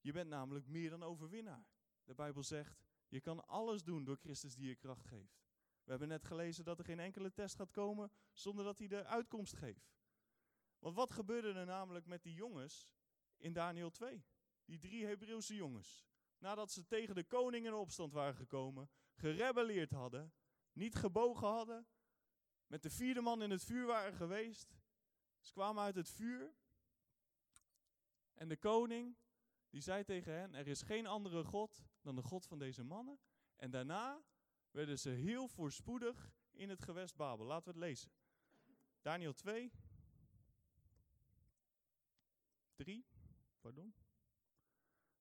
Je 0.01 0.11
bent 0.11 0.29
namelijk 0.29 0.67
meer 0.67 0.89
dan 0.89 1.03
overwinnaar. 1.03 1.67
De 2.03 2.13
Bijbel 2.13 2.43
zegt, 2.43 2.85
je 3.07 3.21
kan 3.21 3.47
alles 3.47 3.83
doen 3.83 4.03
door 4.03 4.17
Christus 4.17 4.55
die 4.55 4.67
je 4.67 4.75
kracht 4.75 5.05
geeft. 5.05 5.45
We 5.83 5.89
hebben 5.89 6.07
net 6.07 6.23
gelezen 6.23 6.65
dat 6.65 6.79
er 6.79 6.85
geen 6.85 6.99
enkele 6.99 7.33
test 7.33 7.55
gaat 7.55 7.71
komen 7.71 8.11
zonder 8.33 8.65
dat 8.65 8.77
hij 8.77 8.87
de 8.87 9.05
uitkomst 9.05 9.55
geeft. 9.55 9.95
Want 10.79 10.95
wat 10.95 11.11
gebeurde 11.11 11.53
er 11.53 11.65
namelijk 11.65 12.05
met 12.05 12.23
die 12.23 12.33
jongens 12.33 12.96
in 13.37 13.53
Daniel 13.53 13.89
2? 13.89 14.25
Die 14.65 14.79
drie 14.79 15.05
Hebreeuwse 15.05 15.55
jongens. 15.55 16.05
Nadat 16.37 16.71
ze 16.71 16.85
tegen 16.85 17.15
de 17.15 17.23
koning 17.23 17.65
in 17.65 17.73
opstand 17.73 18.13
waren 18.13 18.35
gekomen, 18.35 18.89
gerebelleerd 19.13 19.91
hadden, 19.91 20.33
niet 20.71 20.95
gebogen 20.95 21.47
hadden, 21.47 21.87
met 22.67 22.83
de 22.83 22.89
vierde 22.89 23.21
man 23.21 23.41
in 23.41 23.51
het 23.51 23.63
vuur 23.63 23.85
waren 23.85 24.13
geweest. 24.13 24.77
Ze 25.39 25.53
kwamen 25.53 25.83
uit 25.83 25.95
het 25.95 26.09
vuur. 26.09 26.53
En 28.33 28.47
de 28.47 28.57
koning, 28.57 29.17
die 29.69 29.81
zei 29.81 30.03
tegen 30.03 30.33
hen, 30.33 30.53
er 30.53 30.67
is 30.67 30.81
geen 30.81 31.07
andere 31.07 31.43
God 31.43 31.85
dan 32.01 32.15
de 32.15 32.21
God 32.21 32.45
van 32.45 32.59
deze 32.59 32.83
mannen. 32.83 33.19
En 33.55 33.71
daarna 33.71 34.23
werden 34.71 34.99
ze 34.99 35.09
heel 35.09 35.47
voorspoedig 35.47 36.31
in 36.51 36.69
het 36.69 36.81
gewest 36.81 37.15
Babel. 37.15 37.45
Laten 37.45 37.73
we 37.73 37.79
het 37.79 37.87
lezen. 37.87 38.11
Daniel 39.01 39.33
2. 39.33 39.71
3, 42.75 43.05
pardon. 43.67 43.93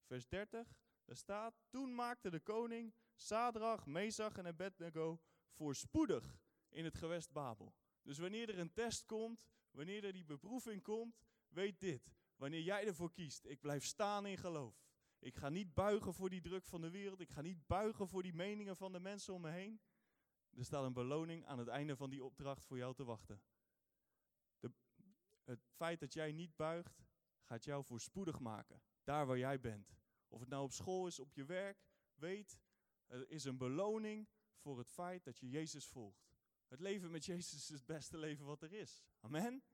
Vers 0.05 0.29
30. 0.29 0.79
Daar 1.05 1.17
staat, 1.17 1.55
toen 1.69 1.95
maakte 1.95 2.31
de 2.31 2.41
koning 2.41 2.95
Sadrach, 3.15 3.87
Mesach 3.87 4.37
en 4.37 4.47
Abednego 4.47 5.21
voorspoedig 5.51 6.39
in 6.69 6.85
het 6.85 6.95
gewest 6.95 7.33
Babel. 7.33 7.75
Dus 8.03 8.19
wanneer 8.19 8.49
er 8.49 8.59
een 8.59 8.73
test 8.73 9.05
komt, 9.05 9.47
wanneer 9.71 10.05
er 10.05 10.13
die 10.13 10.25
beproeving 10.25 10.83
komt, 10.83 11.17
weet 11.49 11.81
dit. 11.81 12.15
Wanneer 12.37 12.61
jij 12.61 12.87
ervoor 12.87 13.13
kiest, 13.13 13.45
ik 13.45 13.61
blijf 13.61 13.85
staan 13.85 14.27
in 14.27 14.39
geloof. 14.39 14.85
Ik 15.19 15.37
ga 15.37 15.49
niet 15.49 15.75
buigen 15.75 16.15
voor 16.15 16.31
die 16.31 16.41
druk 16.41 16.67
van 16.67 16.81
de 16.81 16.91
wereld. 16.91 17.21
Ik 17.21 17.31
ga 17.31 17.41
niet 17.41 17.67
buigen 17.67 18.09
voor 18.09 18.23
die 18.23 18.35
meningen 18.35 18.77
van 18.77 18.93
de 18.93 19.01
mensen 19.01 19.35
om 19.35 19.41
me 19.41 19.51
heen. 19.51 19.81
Er 20.51 20.65
staat 20.65 20.85
een 20.85 20.93
beloning 20.93 21.47
aan 21.47 21.59
het 21.59 21.69
einde 21.69 21.97
van 21.97 22.11
die 22.11 22.25
opdracht 22.25 22.65
voor 22.65 22.77
jou 22.77 22.95
te 22.95 23.05
wachten. 23.05 23.43
De, 24.59 24.73
het 25.45 25.61
feit 25.75 26.01
dat 26.01 26.13
jij 26.13 26.33
niet 26.33 26.57
buigt, 26.57 27.06
gaat 27.47 27.65
jou 27.65 27.85
voorspoedig 27.85 28.41
maken. 28.41 28.83
Daar 29.03 29.27
waar 29.27 29.39
jij 29.39 29.61
bent. 29.61 29.97
Of 30.29 30.41
het 30.41 30.49
nou 30.49 30.65
op 30.65 30.73
school 30.73 31.07
is, 31.07 31.19
op 31.19 31.33
je 31.33 31.45
werk. 31.45 31.85
Weet, 32.15 32.61
er 33.07 33.31
is 33.31 33.45
een 33.45 33.57
beloning 33.57 34.29
voor 34.57 34.79
het 34.79 34.91
feit 34.91 35.25
dat 35.25 35.39
je 35.39 35.49
Jezus 35.49 35.87
volgt. 35.87 36.27
Het 36.67 36.81
leven 36.81 37.11
met 37.11 37.25
Jezus 37.25 37.53
is 37.53 37.69
het 37.69 37.87
beste 37.87 38.19
leven 38.19 38.47
wat 38.47 38.63
er 38.63 38.73
is. 38.73 39.05
Amen. 39.21 39.65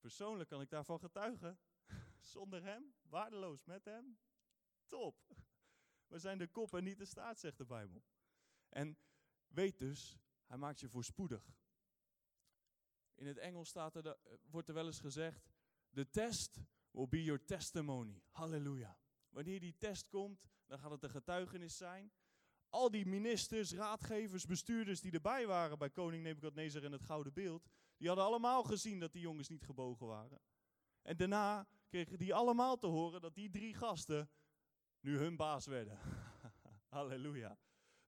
Persoonlijk 0.00 0.48
kan 0.48 0.60
ik 0.60 0.70
daarvan 0.70 0.98
getuigen. 0.98 1.58
Zonder 2.34 2.62
hem, 2.62 2.94
waardeloos. 3.02 3.64
Met 3.64 3.84
hem, 3.84 4.18
top. 4.86 5.26
We 6.06 6.18
zijn 6.18 6.38
de 6.38 6.48
kop 6.48 6.74
en 6.74 6.84
niet 6.84 6.98
de 6.98 7.04
staart, 7.04 7.38
zegt 7.38 7.58
de 7.58 7.64
Bijbel. 7.64 8.02
En 8.68 8.98
weet 9.46 9.78
dus, 9.78 10.18
hij 10.44 10.56
maakt 10.56 10.80
je 10.80 10.88
voorspoedig. 10.88 11.56
In 13.14 13.26
het 13.26 13.38
Engels 13.38 13.68
staat 13.68 13.94
er, 13.94 14.18
wordt 14.42 14.68
er 14.68 14.74
wel 14.74 14.86
eens 14.86 15.00
gezegd, 15.00 15.53
the 15.94 16.10
test 16.10 16.58
will 16.90 17.08
be 17.08 17.22
your 17.22 17.44
testimony. 17.44 18.22
Halleluja. 18.30 18.98
Wanneer 19.28 19.60
die 19.60 19.76
test 19.78 20.08
komt, 20.08 20.48
dan 20.66 20.78
gaat 20.78 20.90
het 20.90 21.02
een 21.02 21.10
getuigenis 21.10 21.76
zijn. 21.76 22.12
Al 22.68 22.90
die 22.90 23.06
ministers, 23.06 23.72
raadgevers, 23.72 24.46
bestuurders 24.46 25.00
die 25.00 25.12
erbij 25.12 25.46
waren 25.46 25.78
bij 25.78 25.90
koning 25.90 26.22
Nebukadnezar 26.22 26.82
in 26.82 26.92
het 26.92 27.02
gouden 27.02 27.32
beeld, 27.32 27.68
die 27.96 28.08
hadden 28.08 28.26
allemaal 28.26 28.62
gezien 28.62 29.00
dat 29.00 29.12
die 29.12 29.20
jongens 29.20 29.48
niet 29.48 29.64
gebogen 29.64 30.06
waren. 30.06 30.40
En 31.02 31.16
daarna 31.16 31.66
kregen 31.88 32.18
die 32.18 32.34
allemaal 32.34 32.78
te 32.78 32.86
horen 32.86 33.20
dat 33.20 33.34
die 33.34 33.50
drie 33.50 33.74
gasten 33.74 34.30
nu 35.00 35.18
hun 35.18 35.36
baas 35.36 35.66
werden. 35.66 35.98
Halleluja. 36.88 37.58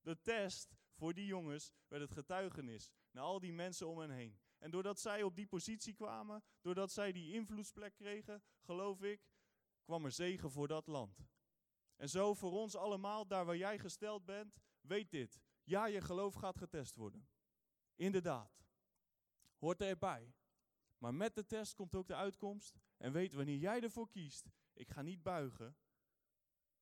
De 0.01 0.21
test 0.23 0.77
voor 0.93 1.15
die 1.15 1.27
jongens 1.27 1.73
werd 1.89 2.03
het 2.03 2.13
getuigenis 2.13 2.93
naar 3.11 3.25
al 3.25 3.41
die 3.41 3.53
mensen 3.53 3.87
om 3.87 3.99
hen 3.99 4.11
heen. 4.11 4.39
En 4.59 4.71
doordat 4.71 5.01
zij 5.01 5.23
op 5.23 5.37
die 5.37 5.47
positie 5.47 5.95
kwamen, 5.95 6.43
doordat 6.61 6.93
zij 6.93 7.13
die 7.13 7.33
invloedsplek 7.33 7.95
kregen, 7.95 8.43
geloof 8.61 9.03
ik, 9.03 9.21
kwam 9.83 10.05
er 10.05 10.13
zegen 10.13 10.51
voor 10.51 10.69
dat 10.69 10.87
land. 10.87 11.27
En 11.97 12.09
zo 12.09 12.35
voor 12.35 12.53
ons 12.53 12.77
allemaal, 12.77 13.27
daar 13.27 13.45
waar 13.45 13.57
jij 13.57 13.79
gesteld 13.79 14.25
bent, 14.25 14.57
weet 14.81 15.11
dit. 15.11 15.41
Ja, 15.65 15.87
je 15.87 16.01
geloof 16.01 16.35
gaat 16.35 16.59
getest 16.59 16.95
worden. 16.95 17.29
Inderdaad. 17.95 18.65
Hoort 19.59 19.81
erbij. 19.81 20.35
Maar 20.99 21.15
met 21.15 21.35
de 21.35 21.47
test 21.47 21.75
komt 21.75 21.95
ook 21.95 22.09
de 22.09 22.15
uitkomst. 22.15 22.79
En 22.97 23.13
weet, 23.13 23.33
wanneer 23.33 23.57
jij 23.57 23.81
ervoor 23.81 24.09
kiest, 24.09 24.51
ik 24.73 24.91
ga 24.91 25.03
niet 25.03 25.23
buigen, 25.23 25.77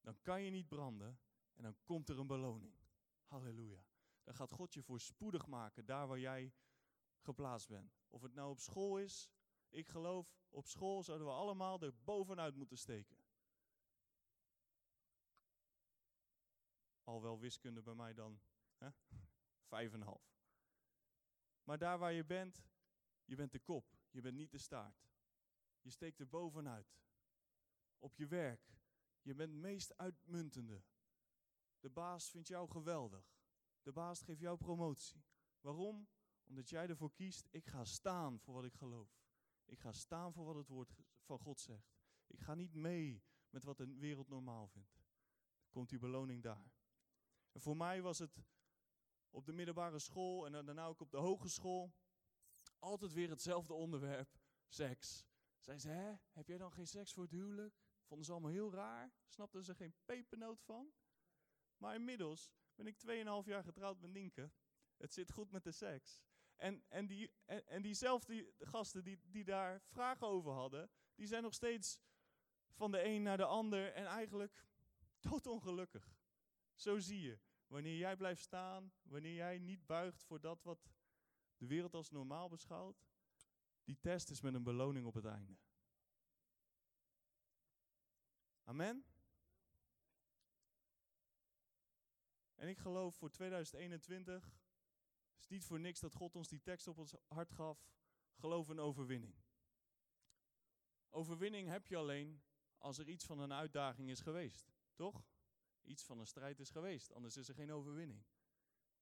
dan 0.00 0.18
kan 0.22 0.42
je 0.42 0.50
niet 0.50 0.68
branden 0.68 1.18
en 1.52 1.62
dan 1.62 1.76
komt 1.84 2.08
er 2.08 2.18
een 2.18 2.26
beloning. 2.26 2.74
Halleluja. 3.24 3.84
Dan 4.22 4.34
gaat 4.34 4.52
God 4.52 4.74
je 4.74 4.82
voorspoedig 4.82 5.46
maken 5.46 5.84
daar 5.84 6.06
waar 6.06 6.18
jij 6.18 6.52
geplaatst 7.24 7.68
bent. 7.68 7.96
Of 8.08 8.22
het 8.22 8.34
nou 8.34 8.50
op 8.50 8.58
school 8.58 8.98
is, 8.98 9.30
ik 9.68 9.88
geloof, 9.88 10.34
op 10.50 10.66
school 10.66 11.02
zouden 11.02 11.26
we 11.26 11.32
allemaal 11.32 11.80
er 11.80 11.94
bovenuit 12.04 12.54
moeten 12.54 12.78
steken. 12.78 13.18
Al 17.02 17.22
wel 17.22 17.38
wiskunde 17.38 17.82
bij 17.82 17.94
mij 17.94 18.14
dan, 18.14 18.40
hè? 18.76 18.88
vijf 19.72 19.92
en 19.92 20.00
een 20.00 20.06
half. 20.06 20.34
Maar 21.64 21.78
daar 21.78 21.98
waar 21.98 22.12
je 22.12 22.24
bent, 22.24 22.66
je 23.24 23.36
bent 23.36 23.52
de 23.52 23.58
kop, 23.58 23.96
je 24.10 24.20
bent 24.20 24.36
niet 24.36 24.50
de 24.50 24.58
staart. 24.58 25.08
Je 25.80 25.90
steekt 25.90 26.20
er 26.20 26.28
bovenuit. 26.28 26.96
Op 27.98 28.14
je 28.14 28.26
werk, 28.26 28.74
je 29.22 29.34
bent 29.34 29.52
meest 29.52 29.96
uitmuntende. 29.96 30.82
De 31.80 31.90
baas 31.90 32.30
vindt 32.30 32.48
jou 32.48 32.68
geweldig. 32.68 33.38
De 33.82 33.92
baas 33.92 34.22
geeft 34.22 34.40
jou 34.40 34.56
promotie. 34.56 35.24
Waarom? 35.60 36.08
Omdat 36.44 36.68
jij 36.68 36.88
ervoor 36.88 37.12
kiest, 37.12 37.48
ik 37.50 37.66
ga 37.66 37.84
staan 37.84 38.40
voor 38.40 38.54
wat 38.54 38.64
ik 38.64 38.74
geloof. 38.74 39.22
Ik 39.64 39.80
ga 39.80 39.92
staan 39.92 40.32
voor 40.32 40.44
wat 40.44 40.54
het 40.54 40.68
woord 40.68 40.94
van 41.20 41.38
God 41.38 41.60
zegt. 41.60 41.96
Ik 42.26 42.40
ga 42.40 42.54
niet 42.54 42.74
mee 42.74 43.22
met 43.50 43.64
wat 43.64 43.76
de 43.76 43.96
wereld 43.98 44.28
normaal 44.28 44.66
vindt. 44.66 45.02
Komt 45.70 45.88
die 45.88 45.98
beloning 45.98 46.42
daar. 46.42 46.72
En 47.52 47.60
voor 47.60 47.76
mij 47.76 48.02
was 48.02 48.18
het 48.18 48.44
op 49.30 49.46
de 49.46 49.52
middelbare 49.52 49.98
school 49.98 50.46
en 50.46 50.52
daarna 50.52 50.86
ook 50.86 51.00
op 51.00 51.10
de 51.10 51.16
hogeschool 51.16 51.94
altijd 52.78 53.12
weer 53.12 53.28
hetzelfde 53.28 53.74
onderwerp, 53.74 54.38
seks. 54.66 55.24
Zei 55.58 55.78
ze, 55.78 55.88
hè, 55.88 56.14
heb 56.32 56.48
jij 56.48 56.58
dan 56.58 56.72
geen 56.72 56.86
seks 56.86 57.12
voor 57.12 57.22
het 57.22 57.32
huwelijk? 57.32 57.82
Vonden 58.04 58.26
ze 58.26 58.32
allemaal 58.32 58.50
heel 58.50 58.72
raar, 58.72 59.12
snapten 59.26 59.64
ze 59.64 59.74
geen 59.74 59.94
pepernoot 60.04 60.62
van. 60.62 60.92
Maar 61.76 61.94
inmiddels 61.94 62.50
ben 62.74 62.86
ik 62.86 62.96
2,5 62.96 63.48
jaar 63.48 63.64
getrouwd 63.64 64.00
met 64.00 64.10
Nienke. 64.10 64.52
Het 64.96 65.12
zit 65.12 65.32
goed 65.32 65.50
met 65.50 65.64
de 65.64 65.72
seks. 65.72 66.22
En, 66.56 66.84
en, 66.88 67.06
die, 67.06 67.30
en, 67.44 67.82
diezelfde 67.82 68.52
gasten 68.58 69.04
die, 69.04 69.20
die 69.24 69.44
daar 69.44 69.80
vragen 69.80 70.26
over 70.26 70.52
hadden, 70.52 70.90
die 71.14 71.26
zijn 71.26 71.42
nog 71.42 71.54
steeds 71.54 72.00
van 72.72 72.90
de 72.90 73.04
een 73.04 73.22
naar 73.22 73.36
de 73.36 73.44
ander 73.44 73.92
en 73.92 74.06
eigenlijk 74.06 74.66
doodongelukkig. 75.20 76.16
Zo 76.74 76.98
zie 76.98 77.20
je. 77.20 77.38
Wanneer 77.66 77.96
jij 77.96 78.16
blijft 78.16 78.42
staan, 78.42 78.92
wanneer 79.02 79.34
jij 79.34 79.58
niet 79.58 79.86
buigt 79.86 80.24
voor 80.24 80.40
dat 80.40 80.62
wat 80.62 80.90
de 81.56 81.66
wereld 81.66 81.94
als 81.94 82.10
normaal 82.10 82.48
beschouwt, 82.48 83.04
die 83.84 83.98
test 84.00 84.30
is 84.30 84.40
met 84.40 84.54
een 84.54 84.62
beloning 84.62 85.06
op 85.06 85.14
het 85.14 85.24
einde. 85.24 85.56
Amen. 88.64 89.04
En 92.54 92.68
ik 92.68 92.78
geloof 92.78 93.14
voor 93.14 93.30
2021 93.30 94.63
is 95.44 95.50
niet 95.50 95.64
voor 95.64 95.80
niks 95.80 96.00
dat 96.00 96.14
God 96.14 96.36
ons 96.36 96.48
die 96.48 96.60
tekst 96.60 96.88
op 96.88 96.98
ons 96.98 97.14
hart 97.28 97.52
gaf. 97.52 97.88
Geloof 98.34 98.68
een 98.68 98.78
overwinning. 98.78 99.34
Overwinning 101.10 101.68
heb 101.68 101.86
je 101.86 101.96
alleen 101.96 102.42
als 102.78 102.98
er 102.98 103.08
iets 103.08 103.24
van 103.24 103.38
een 103.38 103.52
uitdaging 103.52 104.10
is 104.10 104.20
geweest, 104.20 104.72
toch? 104.94 105.26
Iets 105.82 106.04
van 106.04 106.18
een 106.18 106.26
strijd 106.26 106.60
is 106.60 106.70
geweest, 106.70 107.12
anders 107.12 107.36
is 107.36 107.48
er 107.48 107.54
geen 107.54 107.72
overwinning. 107.72 108.24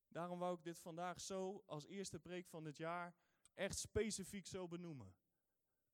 Daarom 0.08 0.38
wou 0.38 0.56
ik 0.56 0.64
dit 0.64 0.78
vandaag 0.78 1.20
zo 1.20 1.62
als 1.66 1.86
eerste 1.86 2.18
preek 2.18 2.46
van 2.46 2.64
dit 2.64 2.76
jaar 2.76 3.14
echt 3.54 3.78
specifiek 3.78 4.46
zo 4.46 4.68
benoemen. 4.68 5.14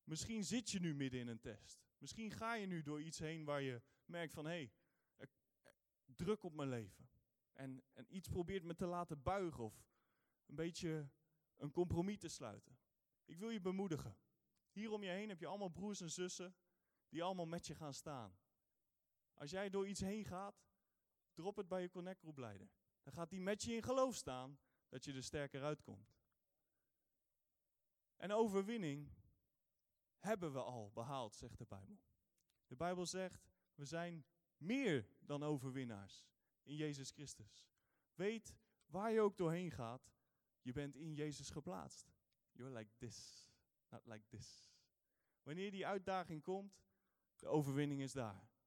Misschien 0.05 0.45
zit 0.45 0.71
je 0.71 0.81
nu 0.81 0.95
midden 0.95 1.21
in 1.21 1.29
een 1.29 1.41
test. 1.41 1.87
Misschien 1.99 2.31
ga 2.31 2.55
je 2.55 2.67
nu 2.67 2.83
door 2.83 3.03
iets 3.03 3.19
heen 3.19 3.45
waar 3.45 3.63
je 3.63 3.83
merkt 4.05 4.33
van 4.33 4.45
hé, 4.45 4.51
hey, 4.51 4.73
druk 6.05 6.43
op 6.43 6.55
mijn 6.55 6.69
leven. 6.69 7.09
En, 7.53 7.83
en 7.93 8.17
iets 8.17 8.29
probeert 8.29 8.65
me 8.65 8.75
te 8.75 8.87
laten 8.87 9.23
buigen 9.23 9.65
of 9.65 9.83
een 10.49 10.55
beetje 10.55 11.11
een 11.57 11.71
compromis 11.71 12.19
te 12.19 12.29
sluiten. 12.29 12.79
Ik 13.25 13.39
wil 13.39 13.51
je 13.51 13.61
bemoedigen. 13.61 14.17
Hier 14.71 14.93
om 14.93 15.03
je 15.03 15.11
heen 15.11 15.29
heb 15.29 15.41
je 15.41 15.47
allemaal 15.47 15.69
broers 15.69 16.01
en 16.01 16.11
zussen 16.11 16.55
die 17.09 17.23
allemaal 17.23 17.47
met 17.47 17.67
je 17.67 17.75
gaan 17.75 17.95
staan. 17.95 18.39
Als 19.35 19.51
jij 19.51 19.71
door 19.71 19.89
iets 19.89 20.01
heen 20.01 20.25
gaat, 20.25 20.67
drop 21.33 21.57
het 21.57 21.69
bij 21.69 21.83
je 21.83 21.91
Connect 21.91 22.21
Groep 22.21 22.39
leider. 22.39 22.71
Dan 23.03 23.13
gaat 23.13 23.31
die 23.31 23.41
met 23.41 23.63
je 23.63 23.75
in 23.75 23.83
geloof 23.83 24.15
staan 24.15 24.59
dat 24.89 25.05
je 25.05 25.13
er 25.13 25.23
sterker 25.23 25.63
uitkomt. 25.63 26.17
En 28.17 28.33
overwinning 28.33 29.13
hebben 30.19 30.53
we 30.53 30.63
al 30.63 30.91
behaald, 30.91 31.35
zegt 31.35 31.59
de 31.59 31.67
Bijbel. 31.67 31.99
De 32.67 32.77
Bijbel 32.77 33.07
zegt, 33.07 33.51
we 33.75 33.85
zijn 33.85 34.27
meer 34.57 35.09
dan 35.21 35.43
overwinnaars 35.43 36.27
in 36.63 36.77
Jezus 36.77 37.11
Christus. 37.11 37.69
Weet 38.15 38.57
waar 38.87 39.13
je 39.13 39.21
ook 39.21 39.37
doorheen 39.37 39.71
gaat, 39.71 40.11
je 40.69 40.75
bent 40.75 40.97
in 40.97 41.15
Jezus 41.15 41.51
geplaatst. 41.51 42.13
You're 42.53 42.79
like 42.79 42.91
this, 42.99 43.49
not 43.91 44.07
like 44.07 44.25
this. 44.29 44.71
Wanneer 45.43 45.71
die 45.71 45.87
uitdaging 45.87 46.43
komt, 46.43 46.83
de 47.37 47.47
overwinning 47.47 48.01
is 48.01 48.13
daar. 48.13 48.49